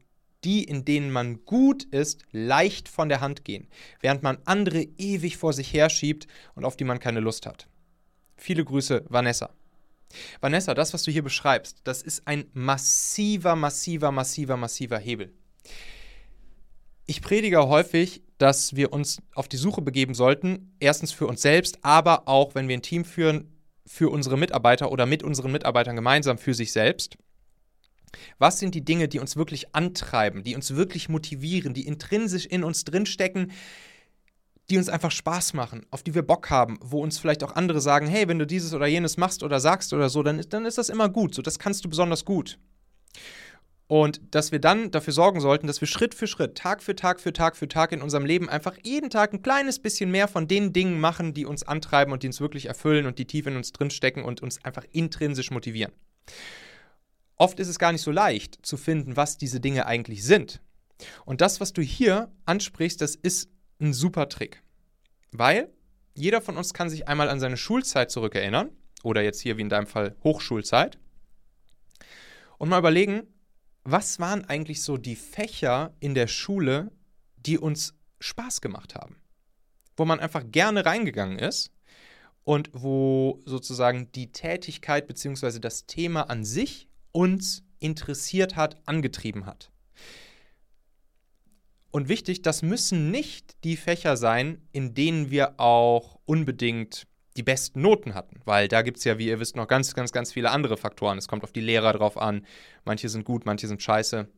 die, 0.48 0.64
in 0.64 0.86
denen 0.86 1.10
man 1.10 1.44
gut 1.44 1.84
ist, 1.84 2.22
leicht 2.32 2.88
von 2.88 3.10
der 3.10 3.20
Hand 3.20 3.44
gehen, 3.44 3.68
während 4.00 4.22
man 4.22 4.38
andere 4.46 4.80
ewig 4.96 5.36
vor 5.36 5.52
sich 5.52 5.74
herschiebt 5.74 6.26
und 6.54 6.64
auf 6.64 6.74
die 6.74 6.84
man 6.84 6.98
keine 6.98 7.20
Lust 7.20 7.44
hat. 7.44 7.68
Viele 8.38 8.64
Grüße, 8.64 9.04
Vanessa. 9.10 9.50
Vanessa, 10.40 10.72
das, 10.72 10.94
was 10.94 11.02
du 11.02 11.10
hier 11.10 11.22
beschreibst, 11.22 11.82
das 11.84 12.00
ist 12.00 12.26
ein 12.26 12.46
massiver, 12.54 13.56
massiver, 13.56 14.10
massiver, 14.10 14.56
massiver 14.56 14.98
Hebel. 14.98 15.34
Ich 17.04 17.20
predige 17.20 17.68
häufig, 17.68 18.22
dass 18.38 18.74
wir 18.74 18.94
uns 18.94 19.20
auf 19.34 19.48
die 19.48 19.58
Suche 19.58 19.82
begeben 19.82 20.14
sollten, 20.14 20.74
erstens 20.80 21.12
für 21.12 21.26
uns 21.26 21.42
selbst, 21.42 21.84
aber 21.84 22.26
auch, 22.26 22.54
wenn 22.54 22.68
wir 22.68 22.76
ein 22.78 22.82
Team 22.82 23.04
führen, 23.04 23.52
für 23.84 24.08
unsere 24.08 24.38
Mitarbeiter 24.38 24.90
oder 24.92 25.04
mit 25.04 25.22
unseren 25.22 25.52
Mitarbeitern 25.52 25.96
gemeinsam 25.96 26.38
für 26.38 26.54
sich 26.54 26.72
selbst. 26.72 27.18
Was 28.38 28.58
sind 28.58 28.74
die 28.74 28.84
Dinge, 28.84 29.08
die 29.08 29.18
uns 29.18 29.36
wirklich 29.36 29.74
antreiben, 29.74 30.42
die 30.42 30.54
uns 30.54 30.74
wirklich 30.74 31.08
motivieren, 31.08 31.74
die 31.74 31.86
intrinsisch 31.86 32.46
in 32.46 32.64
uns 32.64 32.84
drinstecken, 32.84 33.52
die 34.70 34.76
uns 34.76 34.88
einfach 34.88 35.10
Spaß 35.10 35.54
machen, 35.54 35.86
auf 35.90 36.02
die 36.02 36.14
wir 36.14 36.22
Bock 36.22 36.50
haben, 36.50 36.78
wo 36.82 37.02
uns 37.02 37.18
vielleicht 37.18 37.42
auch 37.42 37.54
andere 37.54 37.80
sagen, 37.80 38.06
hey, 38.06 38.28
wenn 38.28 38.38
du 38.38 38.46
dieses 38.46 38.74
oder 38.74 38.86
jenes 38.86 39.16
machst 39.16 39.42
oder 39.42 39.60
sagst 39.60 39.92
oder 39.92 40.08
so, 40.08 40.22
dann 40.22 40.38
ist, 40.38 40.52
dann 40.52 40.66
ist 40.66 40.78
das 40.78 40.90
immer 40.90 41.08
gut, 41.08 41.34
so 41.34 41.42
das 41.42 41.58
kannst 41.58 41.84
du 41.84 41.88
besonders 41.88 42.24
gut. 42.24 42.58
Und 43.86 44.20
dass 44.34 44.52
wir 44.52 44.58
dann 44.58 44.90
dafür 44.90 45.14
sorgen 45.14 45.40
sollten, 45.40 45.66
dass 45.66 45.80
wir 45.80 45.88
Schritt 45.88 46.14
für 46.14 46.26
Schritt, 46.26 46.56
Tag 46.58 46.82
für 46.82 46.94
Tag 46.94 47.20
für 47.20 47.32
Tag 47.32 47.56
für 47.56 47.68
Tag 47.68 47.92
in 47.92 48.02
unserem 48.02 48.26
Leben 48.26 48.50
einfach 48.50 48.76
jeden 48.82 49.08
Tag 49.08 49.32
ein 49.32 49.40
kleines 49.40 49.78
bisschen 49.78 50.10
mehr 50.10 50.28
von 50.28 50.46
den 50.46 50.74
Dingen 50.74 51.00
machen, 51.00 51.32
die 51.32 51.46
uns 51.46 51.62
antreiben 51.62 52.12
und 52.12 52.22
die 52.22 52.26
uns 52.26 52.38
wirklich 52.38 52.66
erfüllen 52.66 53.06
und 53.06 53.18
die 53.18 53.24
tief 53.24 53.46
in 53.46 53.56
uns 53.56 53.72
drinstecken 53.72 54.22
und 54.24 54.42
uns 54.42 54.62
einfach 54.62 54.84
intrinsisch 54.92 55.50
motivieren. 55.50 55.92
Oft 57.38 57.60
ist 57.60 57.68
es 57.68 57.78
gar 57.78 57.92
nicht 57.92 58.02
so 58.02 58.10
leicht 58.10 58.58
zu 58.66 58.76
finden, 58.76 59.16
was 59.16 59.38
diese 59.38 59.60
Dinge 59.60 59.86
eigentlich 59.86 60.24
sind. 60.24 60.60
Und 61.24 61.40
das, 61.40 61.60
was 61.60 61.72
du 61.72 61.80
hier 61.82 62.30
ansprichst, 62.44 63.00
das 63.00 63.14
ist 63.14 63.48
ein 63.80 63.92
super 63.92 64.28
Trick. 64.28 64.62
Weil 65.30 65.72
jeder 66.14 66.40
von 66.40 66.56
uns 66.56 66.74
kann 66.74 66.90
sich 66.90 67.06
einmal 67.06 67.28
an 67.28 67.38
seine 67.38 67.56
Schulzeit 67.56 68.10
zurückerinnern 68.10 68.70
oder 69.04 69.22
jetzt 69.22 69.40
hier 69.40 69.56
wie 69.56 69.62
in 69.62 69.68
deinem 69.68 69.86
Fall 69.86 70.16
Hochschulzeit 70.24 70.98
und 72.58 72.68
mal 72.68 72.80
überlegen, 72.80 73.22
was 73.84 74.18
waren 74.18 74.44
eigentlich 74.44 74.82
so 74.82 74.96
die 74.96 75.16
Fächer 75.16 75.94
in 76.00 76.14
der 76.14 76.26
Schule, 76.26 76.90
die 77.36 77.56
uns 77.56 77.94
Spaß 78.20 78.60
gemacht 78.60 78.94
haben? 78.94 79.16
Wo 79.96 80.04
man 80.04 80.20
einfach 80.20 80.42
gerne 80.50 80.84
reingegangen 80.84 81.38
ist 81.38 81.70
und 82.44 82.70
wo 82.72 83.40
sozusagen 83.44 84.10
die 84.12 84.32
Tätigkeit 84.32 85.06
bzw. 85.06 85.60
das 85.60 85.86
Thema 85.86 86.22
an 86.28 86.44
sich 86.44 86.87
uns 87.12 87.62
interessiert 87.80 88.56
hat, 88.56 88.76
angetrieben 88.86 89.46
hat. 89.46 89.70
Und 91.90 92.08
wichtig, 92.08 92.42
das 92.42 92.62
müssen 92.62 93.10
nicht 93.10 93.56
die 93.64 93.76
Fächer 93.76 94.16
sein, 94.16 94.62
in 94.72 94.94
denen 94.94 95.30
wir 95.30 95.58
auch 95.58 96.18
unbedingt 96.26 97.06
die 97.36 97.42
besten 97.42 97.80
Noten 97.80 98.14
hatten, 98.14 98.40
weil 98.44 98.68
da 98.68 98.82
gibt 98.82 98.98
es 98.98 99.04
ja, 99.04 99.16
wie 99.16 99.28
ihr 99.28 99.40
wisst, 99.40 99.56
noch 99.56 99.68
ganz, 99.68 99.94
ganz, 99.94 100.12
ganz 100.12 100.32
viele 100.32 100.50
andere 100.50 100.76
Faktoren. 100.76 101.18
Es 101.18 101.28
kommt 101.28 101.44
auf 101.44 101.52
die 101.52 101.60
Lehrer 101.60 101.92
drauf 101.92 102.18
an. 102.18 102.44
Manche 102.84 103.08
sind 103.08 103.24
gut, 103.24 103.46
manche 103.46 103.68
sind 103.68 103.82
scheiße. 103.82 104.28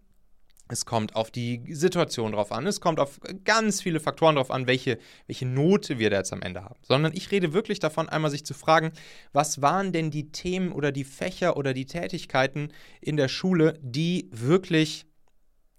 Es 0.71 0.87
kommt 0.87 1.17
auf 1.17 1.31
die 1.31 1.63
Situation 1.75 2.33
drauf 2.33 2.53
an. 2.53 2.67
Es 2.67 2.81
kommt 2.81 3.01
auf 3.01 3.21
ganz 3.45 3.83
viele 3.83 4.01
Faktoren 4.01 4.37
drauf 4.37 4.51
an, 4.51 4.67
welche, 4.67 4.99
welche 5.27 5.47
Note 5.47 5.99
wir 5.99 6.11
da 6.11 6.19
jetzt 6.19 6.33
am 6.33 6.43
Ende 6.43 6.65
haben. 6.65 6.81
Sondern 6.83 7.13
ich 7.15 7.31
rede 7.31 7.53
wirklich 7.53 7.81
davon, 7.81 8.09
einmal 8.09 8.31
sich 8.31 8.45
zu 8.45 8.55
fragen, 8.55 8.93
was 9.33 9.63
waren 9.63 9.93
denn 9.93 10.11
die 10.11 10.31
Themen 10.31 10.73
oder 10.73 10.93
die 10.93 11.05
Fächer 11.05 11.57
oder 11.57 11.75
die 11.75 11.87
Tätigkeiten 11.87 12.73
in 13.01 13.17
der 13.17 13.29
Schule, 13.29 13.79
die 13.83 14.29
wirklich 14.33 15.07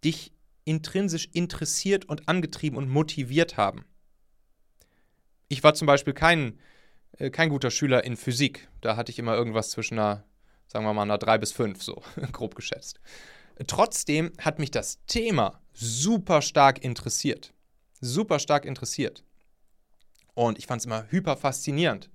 dich 0.04 0.34
intrinsisch 0.66 1.30
interessiert 1.34 2.06
und 2.06 2.28
angetrieben 2.28 2.78
und 2.78 2.90
motiviert 2.90 3.58
haben. 3.58 3.86
Ich 5.48 5.64
war 5.64 5.74
zum 5.74 5.88
Beispiel 5.88 6.14
kein 6.14 6.60
äh, 7.18 7.30
kein 7.30 7.50
guter 7.50 7.72
Schüler 7.72 8.04
in 8.04 8.18
Physik. 8.18 8.68
Da 8.82 8.96
hatte 8.96 9.12
ich 9.12 9.20
immer 9.20 9.36
irgendwas 9.36 9.70
zwischen 9.70 10.00
einer, 10.00 10.24
sagen 10.68 10.86
wir 10.86 10.94
mal, 10.94 11.04
einer 11.04 11.18
3 11.18 11.38
bis 11.38 11.52
5, 11.52 11.82
so 11.82 12.02
grob 12.32 12.56
geschätzt. 12.56 13.00
Trotzdem 13.68 14.32
hat 14.40 14.60
mich 14.60 14.72
das 14.72 15.00
Thema 15.08 15.62
super 15.74 16.42
stark 16.42 16.84
interessiert. 16.84 17.54
Super 18.00 18.40
stark 18.40 18.66
interessiert. 18.66 19.24
Und 20.34 20.58
ich 20.58 20.68
fand 20.68 20.82
es 20.82 20.86
immer 20.86 21.06
hyper 21.10 21.38
faszinierend. 21.38 22.10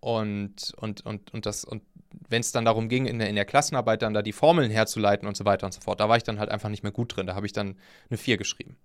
Und, 0.00 0.72
und, 0.76 1.04
und, 1.04 1.32
und, 1.34 1.46
und 1.46 1.82
wenn 2.28 2.40
es 2.40 2.52
dann 2.52 2.64
darum 2.64 2.88
ging, 2.88 3.06
in 3.06 3.18
der, 3.18 3.28
in 3.28 3.34
der 3.34 3.44
Klassenarbeit 3.44 4.02
dann 4.02 4.14
da 4.14 4.22
die 4.22 4.32
Formeln 4.32 4.70
herzuleiten 4.70 5.26
und 5.26 5.36
so 5.36 5.44
weiter 5.44 5.66
und 5.66 5.72
so 5.72 5.80
fort, 5.80 6.00
da 6.00 6.08
war 6.08 6.16
ich 6.16 6.22
dann 6.22 6.38
halt 6.38 6.50
einfach 6.50 6.68
nicht 6.68 6.82
mehr 6.82 6.92
gut 6.92 7.16
drin. 7.16 7.26
Da 7.26 7.34
habe 7.34 7.46
ich 7.46 7.52
dann 7.52 7.76
eine 8.08 8.16
4 8.16 8.36
geschrieben. 8.36 8.76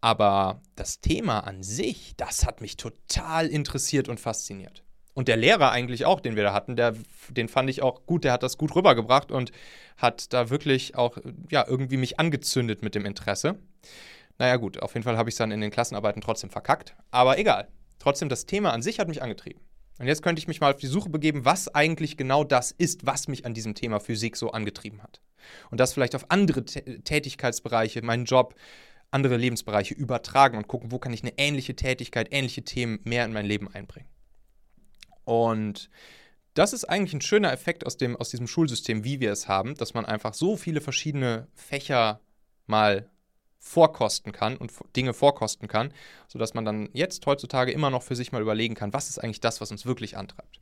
Aber 0.00 0.60
das 0.74 1.00
Thema 1.00 1.40
an 1.40 1.62
sich, 1.62 2.14
das 2.16 2.46
hat 2.46 2.60
mich 2.60 2.76
total 2.76 3.46
interessiert 3.46 4.08
und 4.08 4.20
fasziniert. 4.20 4.85
Und 5.16 5.28
der 5.28 5.38
Lehrer 5.38 5.70
eigentlich 5.70 6.04
auch, 6.04 6.20
den 6.20 6.36
wir 6.36 6.42
da 6.42 6.52
hatten, 6.52 6.76
der, 6.76 6.94
den 7.30 7.48
fand 7.48 7.70
ich 7.70 7.80
auch 7.80 8.04
gut, 8.04 8.24
der 8.24 8.32
hat 8.32 8.42
das 8.42 8.58
gut 8.58 8.76
rübergebracht 8.76 9.32
und 9.32 9.50
hat 9.96 10.34
da 10.34 10.50
wirklich 10.50 10.94
auch, 10.94 11.16
ja, 11.50 11.64
irgendwie 11.66 11.96
mich 11.96 12.20
angezündet 12.20 12.82
mit 12.82 12.94
dem 12.94 13.06
Interesse. 13.06 13.58
Naja, 14.36 14.56
gut, 14.56 14.82
auf 14.82 14.92
jeden 14.92 15.04
Fall 15.04 15.16
habe 15.16 15.30
ich 15.30 15.32
es 15.32 15.38
dann 15.38 15.52
in 15.52 15.62
den 15.62 15.70
Klassenarbeiten 15.70 16.20
trotzdem 16.20 16.50
verkackt. 16.50 16.94
Aber 17.10 17.38
egal. 17.38 17.68
Trotzdem, 17.98 18.28
das 18.28 18.44
Thema 18.44 18.74
an 18.74 18.82
sich 18.82 18.98
hat 18.98 19.08
mich 19.08 19.22
angetrieben. 19.22 19.62
Und 19.98 20.06
jetzt 20.06 20.22
könnte 20.22 20.38
ich 20.38 20.48
mich 20.48 20.60
mal 20.60 20.74
auf 20.74 20.80
die 20.80 20.86
Suche 20.86 21.08
begeben, 21.08 21.46
was 21.46 21.74
eigentlich 21.74 22.18
genau 22.18 22.44
das 22.44 22.70
ist, 22.70 23.06
was 23.06 23.26
mich 23.26 23.46
an 23.46 23.54
diesem 23.54 23.74
Thema 23.74 24.00
Physik 24.00 24.36
so 24.36 24.50
angetrieben 24.50 25.02
hat. 25.02 25.22
Und 25.70 25.80
das 25.80 25.94
vielleicht 25.94 26.14
auf 26.14 26.30
andere 26.30 26.62
Tätigkeitsbereiche, 26.66 28.02
meinen 28.02 28.26
Job, 28.26 28.54
andere 29.10 29.38
Lebensbereiche 29.38 29.94
übertragen 29.94 30.58
und 30.58 30.68
gucken, 30.68 30.92
wo 30.92 30.98
kann 30.98 31.14
ich 31.14 31.22
eine 31.22 31.32
ähnliche 31.38 31.74
Tätigkeit, 31.74 32.28
ähnliche 32.32 32.64
Themen 32.64 33.00
mehr 33.04 33.24
in 33.24 33.32
mein 33.32 33.46
Leben 33.46 33.72
einbringen. 33.72 34.10
Und 35.26 35.90
das 36.54 36.72
ist 36.72 36.84
eigentlich 36.84 37.12
ein 37.12 37.20
schöner 37.20 37.52
Effekt 37.52 37.84
aus, 37.84 37.96
dem, 37.98 38.16
aus 38.16 38.30
diesem 38.30 38.46
Schulsystem, 38.46 39.04
wie 39.04 39.20
wir 39.20 39.32
es 39.32 39.48
haben, 39.48 39.74
dass 39.74 39.92
man 39.92 40.06
einfach 40.06 40.32
so 40.32 40.56
viele 40.56 40.80
verschiedene 40.80 41.48
Fächer 41.52 42.20
mal 42.66 43.10
vorkosten 43.58 44.30
kann 44.32 44.56
und 44.56 44.72
Dinge 44.94 45.12
vorkosten 45.12 45.66
kann, 45.66 45.92
sodass 46.28 46.54
man 46.54 46.64
dann 46.64 46.88
jetzt 46.92 47.26
heutzutage 47.26 47.72
immer 47.72 47.90
noch 47.90 48.04
für 48.04 48.14
sich 48.14 48.30
mal 48.30 48.40
überlegen 48.40 48.76
kann, 48.76 48.92
was 48.92 49.10
ist 49.10 49.18
eigentlich 49.18 49.40
das, 49.40 49.60
was 49.60 49.72
uns 49.72 49.84
wirklich 49.84 50.16
antreibt. 50.16 50.60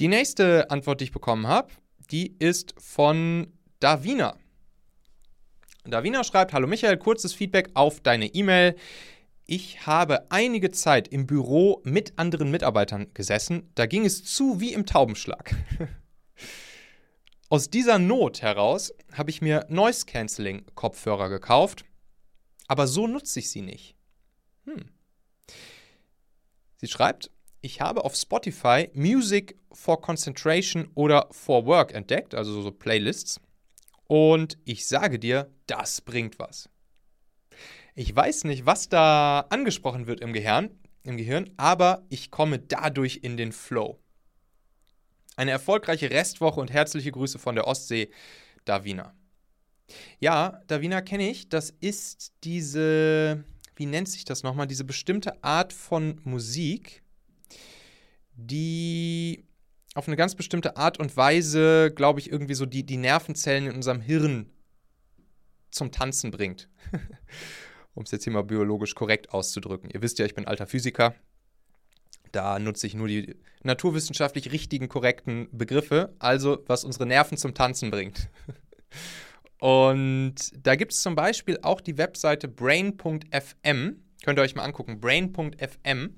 Die 0.00 0.08
nächste 0.08 0.68
Antwort, 0.70 1.00
die 1.00 1.04
ich 1.04 1.12
bekommen 1.12 1.46
habe, 1.46 1.72
die 2.10 2.34
ist 2.40 2.74
von 2.78 3.52
Davina. 3.78 4.36
Davina 5.84 6.24
schreibt: 6.24 6.52
Hallo 6.52 6.66
Michael, 6.66 6.96
kurzes 6.96 7.32
Feedback 7.32 7.70
auf 7.74 8.00
deine 8.00 8.26
E-Mail. 8.26 8.74
Ich 9.52 9.84
habe 9.84 10.30
einige 10.30 10.70
Zeit 10.70 11.08
im 11.08 11.26
Büro 11.26 11.82
mit 11.82 12.16
anderen 12.20 12.52
Mitarbeitern 12.52 13.12
gesessen. 13.14 13.68
Da 13.74 13.86
ging 13.86 14.06
es 14.06 14.22
zu 14.22 14.60
wie 14.60 14.72
im 14.72 14.86
Taubenschlag. 14.86 15.56
Aus 17.48 17.68
dieser 17.68 17.98
Not 17.98 18.42
heraus 18.42 18.94
habe 19.12 19.30
ich 19.30 19.42
mir 19.42 19.66
Noise 19.68 20.06
Cancelling 20.06 20.64
Kopfhörer 20.76 21.28
gekauft, 21.28 21.84
aber 22.68 22.86
so 22.86 23.08
nutze 23.08 23.40
ich 23.40 23.50
sie 23.50 23.62
nicht. 23.62 23.96
Hm. 24.66 24.88
Sie 26.76 26.86
schreibt, 26.86 27.32
ich 27.60 27.80
habe 27.80 28.04
auf 28.04 28.14
Spotify 28.14 28.88
Music 28.94 29.58
for 29.72 30.00
Concentration 30.00 30.92
oder 30.94 31.26
for 31.32 31.66
Work 31.66 31.92
entdeckt, 31.92 32.36
also 32.36 32.62
so 32.62 32.70
Playlists. 32.70 33.40
Und 34.06 34.58
ich 34.64 34.86
sage 34.86 35.18
dir, 35.18 35.52
das 35.66 36.02
bringt 36.02 36.38
was. 36.38 36.68
Ich 38.00 38.16
weiß 38.16 38.44
nicht, 38.44 38.64
was 38.64 38.88
da 38.88 39.40
angesprochen 39.50 40.06
wird 40.06 40.22
im 40.22 40.32
Gehirn, 40.32 40.70
im 41.02 41.18
Gehirn, 41.18 41.50
aber 41.58 42.06
ich 42.08 42.30
komme 42.30 42.58
dadurch 42.58 43.20
in 43.22 43.36
den 43.36 43.52
Flow. 43.52 44.00
Eine 45.36 45.50
erfolgreiche 45.50 46.10
Restwoche 46.10 46.60
und 46.60 46.72
herzliche 46.72 47.12
Grüße 47.12 47.38
von 47.38 47.56
der 47.56 47.66
Ostsee, 47.66 48.10
Davina. 48.64 49.14
Ja, 50.18 50.62
Davina 50.66 51.02
kenne 51.02 51.28
ich. 51.28 51.50
Das 51.50 51.74
ist 51.78 52.32
diese, 52.42 53.44
wie 53.76 53.84
nennt 53.84 54.08
sich 54.08 54.24
das 54.24 54.44
nochmal, 54.44 54.66
diese 54.66 54.84
bestimmte 54.84 55.44
Art 55.44 55.74
von 55.74 56.22
Musik, 56.24 57.02
die 58.32 59.44
auf 59.94 60.06
eine 60.06 60.16
ganz 60.16 60.34
bestimmte 60.34 60.78
Art 60.78 60.98
und 60.98 61.18
Weise, 61.18 61.92
glaube 61.94 62.20
ich, 62.20 62.32
irgendwie 62.32 62.54
so 62.54 62.64
die, 62.64 62.86
die 62.86 62.96
Nervenzellen 62.96 63.66
in 63.66 63.74
unserem 63.74 64.00
Hirn 64.00 64.48
zum 65.70 65.92
Tanzen 65.92 66.30
bringt. 66.30 66.70
um 67.94 68.04
es 68.04 68.10
jetzt 68.10 68.24
hier 68.24 68.32
mal 68.32 68.42
biologisch 68.42 68.94
korrekt 68.94 69.30
auszudrücken. 69.30 69.90
Ihr 69.90 70.02
wisst 70.02 70.18
ja, 70.18 70.26
ich 70.26 70.34
bin 70.34 70.46
alter 70.46 70.66
Physiker. 70.66 71.14
Da 72.32 72.58
nutze 72.58 72.86
ich 72.86 72.94
nur 72.94 73.08
die 73.08 73.34
naturwissenschaftlich 73.62 74.52
richtigen, 74.52 74.88
korrekten 74.88 75.48
Begriffe, 75.52 76.14
also 76.18 76.62
was 76.66 76.84
unsere 76.84 77.06
Nerven 77.06 77.36
zum 77.36 77.54
Tanzen 77.54 77.90
bringt. 77.90 78.28
Und 79.58 80.36
da 80.54 80.74
gibt 80.76 80.92
es 80.92 81.02
zum 81.02 81.14
Beispiel 81.14 81.58
auch 81.62 81.80
die 81.80 81.98
Webseite 81.98 82.48
brain.fm. 82.48 84.02
Könnt 84.22 84.38
ihr 84.38 84.42
euch 84.42 84.54
mal 84.54 84.64
angucken. 84.64 85.00
Brain.fm 85.00 86.14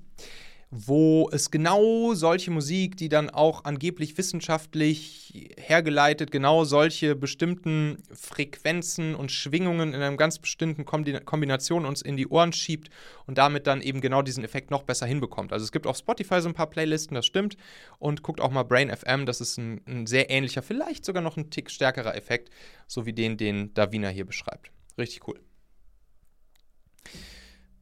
wo 0.75 1.29
es 1.31 1.51
genau 1.51 2.15
solche 2.15 2.49
Musik, 2.49 2.97
die 2.97 3.07
dann 3.07 3.29
auch 3.29 3.63
angeblich 3.63 4.17
wissenschaftlich 4.17 5.51
hergeleitet, 5.57 6.31
genau 6.31 6.63
solche 6.63 7.15
bestimmten 7.15 8.01
Frequenzen 8.11 9.13
und 9.13 9.31
Schwingungen 9.31 9.89
in 9.89 10.01
einer 10.01 10.17
ganz 10.17 10.39
bestimmten 10.39 10.83
Kombination 10.83 11.85
uns 11.85 12.01
in 12.01 12.17
die 12.17 12.27
Ohren 12.27 12.53
schiebt 12.53 12.89
und 13.27 13.37
damit 13.37 13.67
dann 13.67 13.81
eben 13.81 14.01
genau 14.01 14.23
diesen 14.23 14.43
Effekt 14.43 14.71
noch 14.71 14.81
besser 14.81 15.05
hinbekommt. 15.05 15.53
Also 15.53 15.63
es 15.63 15.71
gibt 15.71 15.85
auf 15.85 15.97
Spotify 15.97 16.41
so 16.41 16.49
ein 16.49 16.55
paar 16.55 16.69
Playlisten, 16.69 17.13
das 17.13 17.27
stimmt. 17.27 17.55
Und 17.99 18.23
guckt 18.23 18.41
auch 18.41 18.51
mal 18.51 18.63
Brain 18.63 18.89
FM, 18.89 19.27
das 19.27 19.41
ist 19.41 19.57
ein, 19.57 19.81
ein 19.87 20.07
sehr 20.07 20.31
ähnlicher, 20.31 20.63
vielleicht 20.63 21.05
sogar 21.05 21.21
noch 21.21 21.37
ein 21.37 21.51
Tick 21.51 21.69
stärkerer 21.69 22.15
Effekt, 22.15 22.49
so 22.87 23.05
wie 23.05 23.13
den, 23.13 23.37
den 23.37 23.75
Davina 23.75 24.09
hier 24.09 24.25
beschreibt. 24.25 24.71
Richtig 24.97 25.27
cool. 25.27 25.39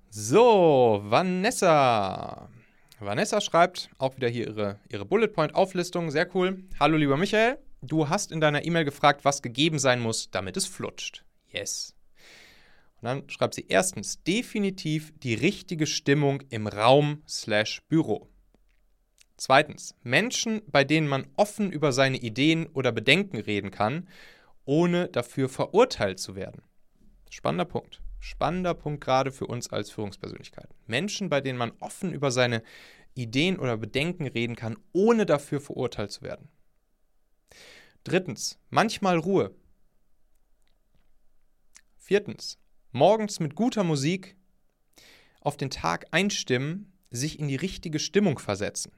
So, 0.10 1.02
Vanessa. 1.06 2.50
Vanessa 3.06 3.42
schreibt 3.42 3.90
auch 3.98 4.16
wieder 4.16 4.30
hier 4.30 4.48
ihre, 4.48 4.80
ihre 4.90 5.06
Bullet 5.06 5.30
Point-Auflistung. 5.30 6.12
Sehr 6.12 6.34
cool. 6.36 6.64
Hallo, 6.80 6.98
lieber 6.98 7.18
Michael. 7.18 7.58
Du 7.82 8.10
hast 8.10 8.32
in 8.32 8.40
deiner 8.40 8.64
E-Mail 8.64 8.86
gefragt, 8.86 9.26
was 9.26 9.42
gegeben 9.42 9.80
sein 9.80 10.00
muss, 10.00 10.30
damit 10.30 10.56
es 10.56 10.68
flutscht. 10.68 11.26
Yes. 11.48 11.96
Und 13.02 13.08
dann 13.08 13.30
schreibt 13.30 13.56
sie 13.56 13.66
erstens 13.68 14.22
definitiv 14.24 15.12
die 15.18 15.34
richtige 15.34 15.88
Stimmung 15.88 16.42
im 16.50 16.68
Raum 16.68 17.24
slash 17.28 17.82
Büro. 17.90 18.30
Zweitens, 19.36 19.96
Menschen, 20.04 20.62
bei 20.68 20.84
denen 20.84 21.08
man 21.08 21.26
offen 21.36 21.72
über 21.72 21.92
seine 21.94 22.18
Ideen 22.18 22.68
oder 22.68 22.92
Bedenken 22.92 23.38
reden 23.38 23.72
kann, 23.72 24.08
ohne 24.66 25.08
dafür 25.08 25.50
verurteilt 25.50 26.20
zu 26.20 26.36
werden. 26.36 26.62
Spannender 27.32 27.66
Punkt. 27.66 28.00
Spannender 28.24 28.76
Punkt 28.76 29.04
gerade 29.04 29.32
für 29.32 29.48
uns 29.48 29.72
als 29.72 29.90
Führungspersönlichkeiten. 29.90 30.76
Menschen, 30.86 31.28
bei 31.28 31.42
denen 31.42 31.58
man 31.58 31.72
offen 31.80 32.14
über 32.14 32.30
seine 32.30 32.62
Ideen 33.16 33.58
oder 33.58 33.78
Bedenken 33.78 34.28
reden 34.28 34.56
kann, 34.56 34.78
ohne 34.94 35.26
dafür 35.26 35.60
verurteilt 35.60 36.12
zu 36.12 36.22
werden. 36.22 36.48
Drittens, 38.04 38.60
manchmal 38.70 39.18
Ruhe. 39.18 39.56
Viertens, 41.98 42.60
morgens 42.92 43.40
mit 43.40 43.56
guter 43.56 43.84
Musik 43.84 44.36
auf 45.40 45.58
den 45.58 45.72
Tag 45.72 46.06
einstimmen, 46.12 46.94
sich 47.10 47.40
in 47.40 47.48
die 47.48 47.56
richtige 47.56 47.98
Stimmung 47.98 48.38
versetzen. 48.38 48.92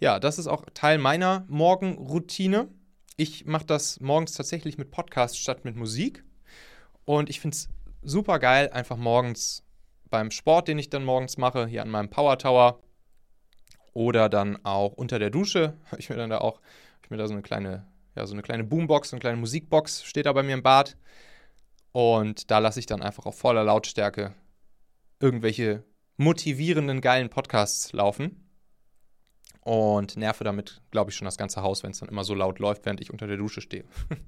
Ja, 0.00 0.18
das 0.18 0.40
ist 0.40 0.48
auch 0.48 0.66
Teil 0.74 0.98
meiner 0.98 1.46
Morgenroutine. 1.48 2.68
Ich 3.16 3.46
mache 3.46 3.66
das 3.66 4.00
morgens 4.00 4.32
tatsächlich 4.32 4.76
mit 4.76 4.90
Podcast 4.90 5.38
statt 5.38 5.64
mit 5.64 5.76
Musik. 5.76 6.24
Und 7.04 7.30
ich 7.30 7.40
finde 7.40 7.54
es 7.54 7.68
super 8.02 8.38
geil, 8.38 8.70
einfach 8.70 8.96
morgens 8.96 9.64
beim 10.10 10.30
Sport, 10.30 10.68
den 10.68 10.78
ich 10.78 10.90
dann 10.90 11.04
morgens 11.04 11.36
mache, 11.36 11.66
hier 11.66 11.82
an 11.82 11.90
meinem 11.90 12.10
Power 12.10 12.38
Tower 12.38 12.80
oder 13.92 14.28
dann 14.28 14.64
auch 14.64 14.92
unter 14.92 15.18
der 15.18 15.30
Dusche, 15.30 15.76
habe 15.86 15.98
ich 16.00 16.08
mir 16.08 16.16
dann 16.16 16.30
da 16.30 16.38
auch, 16.38 16.60
ich 17.02 17.10
mir 17.10 17.16
da 17.16 17.26
so 17.26 17.34
eine 17.34 17.42
kleine, 17.42 17.86
ja, 18.14 18.26
so 18.26 18.34
eine 18.34 18.42
kleine 18.42 18.64
Boombox, 18.64 19.10
so 19.10 19.16
eine 19.16 19.20
kleine 19.20 19.36
Musikbox 19.36 20.04
steht 20.04 20.26
da 20.26 20.32
bei 20.32 20.42
mir 20.42 20.54
im 20.54 20.62
Bad. 20.62 20.96
Und 21.92 22.50
da 22.50 22.58
lasse 22.58 22.80
ich 22.80 22.86
dann 22.86 23.02
einfach 23.02 23.26
auf 23.26 23.38
voller 23.38 23.64
Lautstärke 23.64 24.34
irgendwelche 25.20 25.84
motivierenden, 26.16 27.00
geilen 27.00 27.30
Podcasts 27.30 27.92
laufen 27.92 28.48
und 29.62 30.16
nerve 30.16 30.44
damit, 30.44 30.80
glaube 30.90 31.10
ich, 31.10 31.16
schon 31.16 31.24
das 31.24 31.38
ganze 31.38 31.62
Haus, 31.62 31.82
wenn 31.82 31.90
es 31.90 31.98
dann 31.98 32.08
immer 32.08 32.24
so 32.24 32.34
laut 32.34 32.58
läuft, 32.58 32.84
während 32.84 33.00
ich 33.00 33.10
unter 33.10 33.26
der 33.26 33.36
Dusche 33.36 33.60
stehe. 33.60 33.84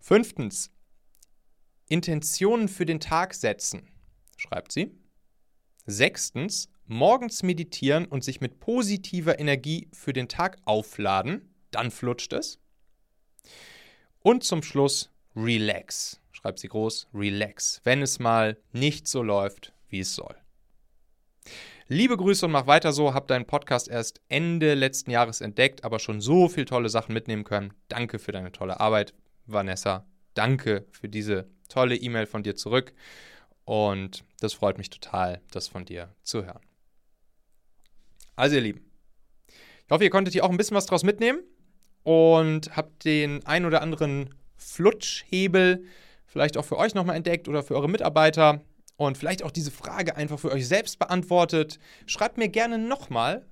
Fünftens, 0.00 0.70
Intentionen 1.92 2.68
für 2.68 2.86
den 2.86 3.00
Tag 3.00 3.34
setzen, 3.34 3.86
schreibt 4.38 4.72
sie. 4.72 4.96
Sechstens, 5.84 6.70
morgens 6.86 7.42
meditieren 7.42 8.06
und 8.06 8.24
sich 8.24 8.40
mit 8.40 8.60
positiver 8.60 9.38
Energie 9.38 9.90
für 9.92 10.14
den 10.14 10.26
Tag 10.26 10.56
aufladen, 10.64 11.54
dann 11.70 11.90
flutscht 11.90 12.32
es. 12.32 12.58
Und 14.20 14.42
zum 14.42 14.62
Schluss, 14.62 15.10
relax, 15.36 16.22
schreibt 16.30 16.60
sie 16.60 16.68
groß, 16.68 17.08
relax, 17.12 17.82
wenn 17.84 18.00
es 18.00 18.18
mal 18.18 18.56
nicht 18.72 19.06
so 19.06 19.22
läuft, 19.22 19.74
wie 19.90 20.00
es 20.00 20.14
soll. 20.14 20.34
Liebe 21.88 22.16
Grüße 22.16 22.46
und 22.46 22.52
mach 22.52 22.66
weiter 22.66 22.92
so. 22.92 23.12
Hab 23.12 23.28
deinen 23.28 23.44
Podcast 23.44 23.88
erst 23.88 24.22
Ende 24.30 24.72
letzten 24.72 25.10
Jahres 25.10 25.42
entdeckt, 25.42 25.84
aber 25.84 25.98
schon 25.98 26.22
so 26.22 26.48
viele 26.48 26.64
tolle 26.64 26.88
Sachen 26.88 27.12
mitnehmen 27.12 27.44
können. 27.44 27.74
Danke 27.88 28.18
für 28.18 28.32
deine 28.32 28.50
tolle 28.50 28.80
Arbeit, 28.80 29.12
Vanessa. 29.44 30.06
Danke 30.34 30.86
für 30.90 31.08
diese 31.08 31.46
tolle 31.68 31.96
E-Mail 31.96 32.26
von 32.26 32.42
dir 32.42 32.56
zurück. 32.56 32.92
Und 33.64 34.24
das 34.40 34.54
freut 34.54 34.78
mich 34.78 34.90
total, 34.90 35.40
das 35.50 35.68
von 35.68 35.84
dir 35.84 36.14
zu 36.22 36.44
hören. 36.44 36.60
Also, 38.34 38.56
ihr 38.56 38.62
Lieben, 38.62 38.90
ich 39.46 39.90
hoffe, 39.90 40.04
ihr 40.04 40.10
konntet 40.10 40.32
hier 40.32 40.44
auch 40.44 40.50
ein 40.50 40.56
bisschen 40.56 40.76
was 40.76 40.86
draus 40.86 41.04
mitnehmen 41.04 41.40
und 42.02 42.74
habt 42.76 43.04
den 43.04 43.44
ein 43.46 43.64
oder 43.64 43.82
anderen 43.82 44.34
Flutschhebel 44.56 45.84
vielleicht 46.26 46.56
auch 46.56 46.64
für 46.64 46.78
euch 46.78 46.94
nochmal 46.94 47.16
entdeckt 47.16 47.46
oder 47.48 47.62
für 47.62 47.74
eure 47.74 47.88
Mitarbeiter 47.88 48.62
und 48.96 49.18
vielleicht 49.18 49.42
auch 49.42 49.50
diese 49.50 49.70
Frage 49.70 50.16
einfach 50.16 50.38
für 50.38 50.50
euch 50.50 50.66
selbst 50.66 50.98
beantwortet, 50.98 51.78
schreibt 52.06 52.38
mir 52.38 52.48
gerne 52.48 52.78
nochmal 52.78 53.46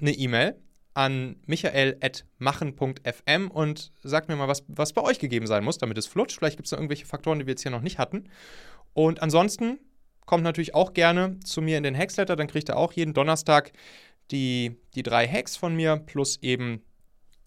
eine 0.00 0.12
E-Mail 0.12 0.60
an 0.94 1.36
michael.machen.fm 1.46 3.50
und 3.50 3.92
sagt 4.02 4.28
mir 4.28 4.36
mal, 4.36 4.48
was, 4.48 4.64
was 4.68 4.92
bei 4.92 5.02
euch 5.02 5.18
gegeben 5.18 5.46
sein 5.46 5.64
muss, 5.64 5.78
damit 5.78 5.96
es 5.98 6.06
flutscht. 6.06 6.38
Vielleicht 6.38 6.56
gibt 6.56 6.66
es 6.66 6.72
noch 6.72 6.78
irgendwelche 6.78 7.06
Faktoren, 7.06 7.38
die 7.38 7.46
wir 7.46 7.52
jetzt 7.52 7.62
hier 7.62 7.70
noch 7.70 7.80
nicht 7.80 7.98
hatten. 7.98 8.28
Und 8.92 9.22
ansonsten 9.22 9.78
kommt 10.26 10.44
natürlich 10.44 10.74
auch 10.74 10.92
gerne 10.92 11.40
zu 11.40 11.62
mir 11.62 11.78
in 11.78 11.82
den 11.82 11.96
Hacksletter, 11.96 12.36
dann 12.36 12.46
kriegt 12.46 12.68
ihr 12.68 12.76
auch 12.76 12.92
jeden 12.92 13.14
Donnerstag 13.14 13.72
die, 14.30 14.76
die 14.94 15.02
drei 15.02 15.26
Hacks 15.26 15.56
von 15.56 15.74
mir 15.74 15.96
plus 15.96 16.38
eben 16.42 16.82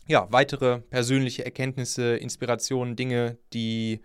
ja, 0.08 0.28
weitere 0.32 0.82
persönliche 0.82 1.46
Erkenntnisse, 1.46 2.18
Inspirationen, 2.18 2.96
Dinge, 2.96 3.38
die 3.54 4.02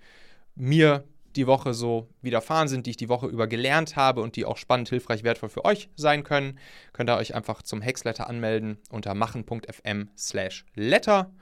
mir 0.55 1.05
die 1.37 1.47
Woche 1.47 1.75
so 1.75 2.09
widerfahren 2.23 2.69
sind, 2.69 2.87
die 2.87 2.90
ich 2.90 2.97
die 2.97 3.09
Woche 3.09 3.27
über 3.27 3.47
gelernt 3.47 3.97
habe 3.97 4.21
und 4.21 4.37
die 4.37 4.45
auch 4.45 4.57
spannend, 4.57 4.88
hilfreich, 4.88 5.23
wertvoll 5.23 5.49
für 5.49 5.64
euch 5.64 5.88
sein 5.97 6.25
können, 6.25 6.59
könnt 6.93 7.11
ihr 7.11 7.16
euch 7.16 7.35
einfach 7.35 7.62
zum 7.62 7.81
Hexletter 7.81 8.29
anmelden 8.29 8.79
unter 8.90 9.14
machen.fm 9.14 10.11
slash 10.16 10.64
letter 10.75 11.33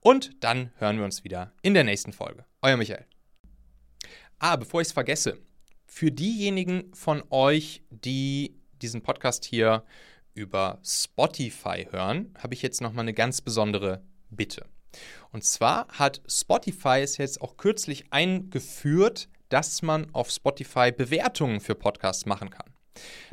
und 0.00 0.42
dann 0.44 0.70
hören 0.78 0.98
wir 0.98 1.04
uns 1.04 1.24
wieder 1.24 1.52
in 1.62 1.74
der 1.74 1.84
nächsten 1.84 2.12
Folge. 2.12 2.44
Euer 2.62 2.76
Michael. 2.76 3.04
Ah, 4.38 4.56
bevor 4.56 4.80
ich 4.80 4.88
es 4.88 4.92
vergesse, 4.92 5.38
für 5.86 6.12
diejenigen 6.12 6.92
von 6.94 7.22
euch, 7.30 7.82
die 7.90 8.60
diesen 8.82 9.02
Podcast 9.02 9.44
hier 9.44 9.84
über 10.34 10.78
Spotify 10.84 11.88
hören, 11.90 12.34
habe 12.38 12.54
ich 12.54 12.62
jetzt 12.62 12.80
nochmal 12.80 13.04
eine 13.04 13.14
ganz 13.14 13.40
besondere 13.40 14.02
Bitte. 14.28 14.66
Und 15.32 15.44
zwar 15.44 15.88
hat 15.88 16.20
Spotify 16.26 17.00
es 17.02 17.16
jetzt 17.16 17.40
auch 17.40 17.56
kürzlich 17.56 18.12
eingeführt, 18.12 19.28
dass 19.48 19.82
man 19.82 20.08
auf 20.12 20.30
Spotify 20.30 20.92
Bewertungen 20.92 21.60
für 21.60 21.74
Podcasts 21.74 22.26
machen 22.26 22.50
kann. 22.50 22.66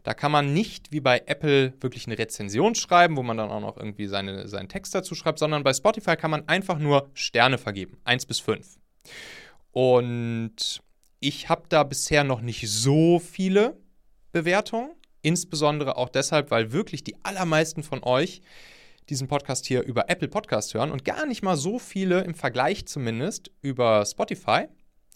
Da 0.04 0.14
kann 0.14 0.32
man 0.32 0.54
nicht 0.54 0.92
wie 0.92 1.00
bei 1.00 1.24
Apple 1.26 1.74
wirklich 1.80 2.08
eine 2.08 2.18
Rezension 2.18 2.76
schreiben, 2.76 3.16
wo 3.16 3.24
man 3.24 3.38
dann 3.38 3.50
auch 3.50 3.62
noch 3.62 3.78
irgendwie 3.78 4.08
seine, 4.08 4.48
seinen 4.48 4.70
Text 4.70 4.94
dazu 4.94 5.16
schreibt, 5.16 5.40
sondern 5.40 5.64
bei 5.64 5.74
Spotify 5.74 6.16
kann 6.16 6.32
man 6.32 6.48
einfach 6.48 6.80
nur 6.80 7.10
Sterne 7.14 7.58
vergeben, 7.58 7.98
1 8.04 8.26
bis 8.26 8.40
5. 8.40 8.78
Und 9.72 10.82
ich 11.20 11.50
habe 11.50 11.64
da 11.70 11.84
bisher 11.84 12.24
noch 12.24 12.42
nicht 12.42 12.70
so 12.70 13.20
viele 13.20 13.78
Bewertungen, 14.34 14.92
insbesondere 15.22 15.98
auch 15.98 16.10
deshalb, 16.10 16.52
weil 16.52 16.74
wirklich 16.74 17.04
die 17.04 17.16
allermeisten 17.24 17.84
von 17.84 18.04
euch 18.04 18.42
diesen 19.10 19.28
Podcast 19.28 19.66
hier 19.66 19.84
über 19.84 20.10
Apple 20.10 20.28
Podcast 20.28 20.74
hören 20.74 20.92
und 20.92 21.06
gar 21.06 21.26
nicht 21.26 21.44
mal 21.44 21.58
so 21.58 21.80
viele 21.80 22.22
im 22.22 22.36
Vergleich 22.36 22.86
zumindest 22.86 23.52
über 23.62 24.06
Spotify. 24.06 24.68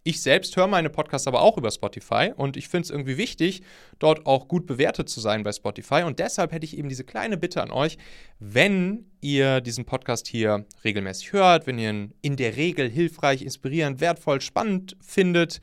Ich 0.08 0.22
selbst 0.22 0.56
höre 0.56 0.68
meine 0.68 0.90
Podcasts 0.90 1.28
aber 1.28 1.42
auch 1.42 1.58
über 1.58 1.70
Spotify 1.70 2.32
und 2.34 2.56
ich 2.56 2.70
finde 2.70 2.86
es 2.86 2.92
irgendwie 2.92 3.18
wichtig, 3.18 3.62
dort 4.00 4.26
auch 4.26 4.48
gut 4.48 4.66
bewertet 4.66 5.10
zu 5.10 5.20
sein 5.20 5.44
bei 5.44 5.52
Spotify. 5.52 6.04
Und 6.04 6.20
deshalb 6.20 6.54
hätte 6.54 6.64
ich 6.64 6.78
eben 6.78 6.88
diese 6.88 7.04
kleine 7.04 7.36
Bitte 7.36 7.62
an 7.62 7.72
euch, 7.72 7.98
wenn 8.40 9.12
ihr 9.20 9.60
diesen 9.60 9.84
Podcast 9.84 10.30
hier 10.30 10.66
regelmäßig 10.86 11.34
hört, 11.34 11.68
wenn 11.68 11.78
ihr 11.78 11.90
ihn 11.90 12.14
in 12.22 12.38
der 12.38 12.56
Regel 12.56 12.90
hilfreich, 12.90 13.42
inspirierend, 13.42 14.00
wertvoll, 14.00 14.40
spannend 14.40 14.96
findet, 15.02 15.60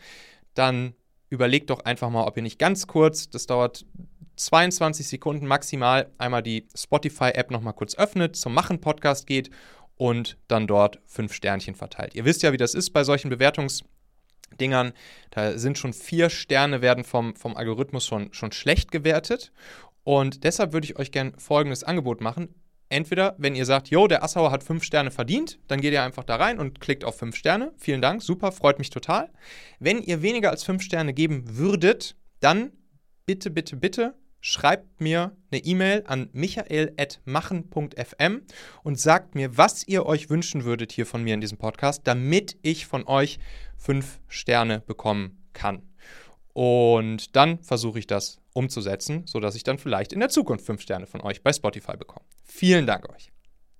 dann 0.52 0.92
überlegt 1.30 1.70
doch 1.70 1.80
einfach 1.86 2.10
mal, 2.10 2.26
ob 2.26 2.36
ihr 2.36 2.42
nicht 2.42 2.58
ganz 2.58 2.86
kurz, 2.86 3.30
das 3.30 3.46
dauert 3.46 3.86
22 4.36 5.08
Sekunden 5.08 5.46
maximal, 5.46 6.12
einmal 6.18 6.42
die 6.42 6.68
Spotify-App 6.76 7.50
nochmal 7.50 7.72
kurz 7.72 7.94
öffnet, 7.94 8.36
zum 8.36 8.52
Machen-Podcast 8.52 9.26
geht 9.26 9.48
und 9.96 10.36
dann 10.48 10.66
dort 10.66 11.00
fünf 11.06 11.32
Sternchen 11.32 11.74
verteilt. 11.74 12.14
Ihr 12.14 12.26
wisst 12.26 12.42
ja, 12.42 12.52
wie 12.52 12.58
das 12.58 12.74
ist 12.74 12.90
bei 12.90 13.04
solchen 13.04 13.32
Bewertungs- 13.32 13.84
Dingern, 14.60 14.92
da 15.30 15.58
sind 15.58 15.78
schon 15.78 15.92
vier 15.92 16.30
Sterne, 16.30 16.82
werden 16.82 17.04
vom, 17.04 17.34
vom 17.36 17.56
Algorithmus 17.56 18.06
schon, 18.06 18.32
schon 18.32 18.52
schlecht 18.52 18.90
gewertet. 18.90 19.52
Und 20.04 20.44
deshalb 20.44 20.72
würde 20.72 20.84
ich 20.84 20.98
euch 20.98 21.12
gerne 21.12 21.32
folgendes 21.38 21.82
Angebot 21.82 22.20
machen. 22.20 22.54
Entweder, 22.90 23.34
wenn 23.38 23.54
ihr 23.54 23.64
sagt, 23.64 23.88
yo, 23.88 24.06
der 24.06 24.22
Assauer 24.22 24.50
hat 24.50 24.62
fünf 24.62 24.84
Sterne 24.84 25.10
verdient, 25.10 25.58
dann 25.68 25.80
geht 25.80 25.92
ihr 25.92 26.02
einfach 26.02 26.24
da 26.24 26.36
rein 26.36 26.58
und 26.60 26.80
klickt 26.80 27.04
auf 27.04 27.18
fünf 27.18 27.34
Sterne. 27.34 27.72
Vielen 27.76 28.02
Dank, 28.02 28.22
super, 28.22 28.52
freut 28.52 28.78
mich 28.78 28.90
total. 28.90 29.32
Wenn 29.80 30.00
ihr 30.02 30.22
weniger 30.22 30.50
als 30.50 30.62
fünf 30.62 30.82
Sterne 30.82 31.14
geben 31.14 31.56
würdet, 31.56 32.14
dann 32.40 32.72
bitte, 33.26 33.50
bitte, 33.50 33.76
bitte 33.76 34.14
schreibt 34.44 35.00
mir 35.00 35.36
eine 35.50 35.64
E-Mail 35.64 36.04
an 36.06 36.28
michael.machen.fm 36.34 38.42
und 38.82 39.00
sagt 39.00 39.34
mir, 39.34 39.56
was 39.56 39.88
ihr 39.88 40.04
euch 40.04 40.28
wünschen 40.28 40.64
würdet 40.64 40.92
hier 40.92 41.06
von 41.06 41.24
mir 41.24 41.32
in 41.32 41.40
diesem 41.40 41.56
Podcast, 41.56 42.02
damit 42.04 42.58
ich 42.60 42.86
von 42.86 43.06
euch 43.06 43.38
fünf 43.78 44.20
Sterne 44.28 44.80
bekommen 44.80 45.42
kann. 45.54 45.80
Und 46.52 47.34
dann 47.36 47.62
versuche 47.62 47.98
ich 47.98 48.06
das 48.06 48.38
umzusetzen, 48.52 49.26
sodass 49.26 49.56
ich 49.56 49.62
dann 49.62 49.78
vielleicht 49.78 50.12
in 50.12 50.20
der 50.20 50.28
Zukunft 50.28 50.66
fünf 50.66 50.82
Sterne 50.82 51.06
von 51.06 51.22
euch 51.22 51.42
bei 51.42 51.54
Spotify 51.54 51.96
bekomme. 51.96 52.26
Vielen 52.44 52.86
Dank 52.86 53.08
euch. 53.08 53.33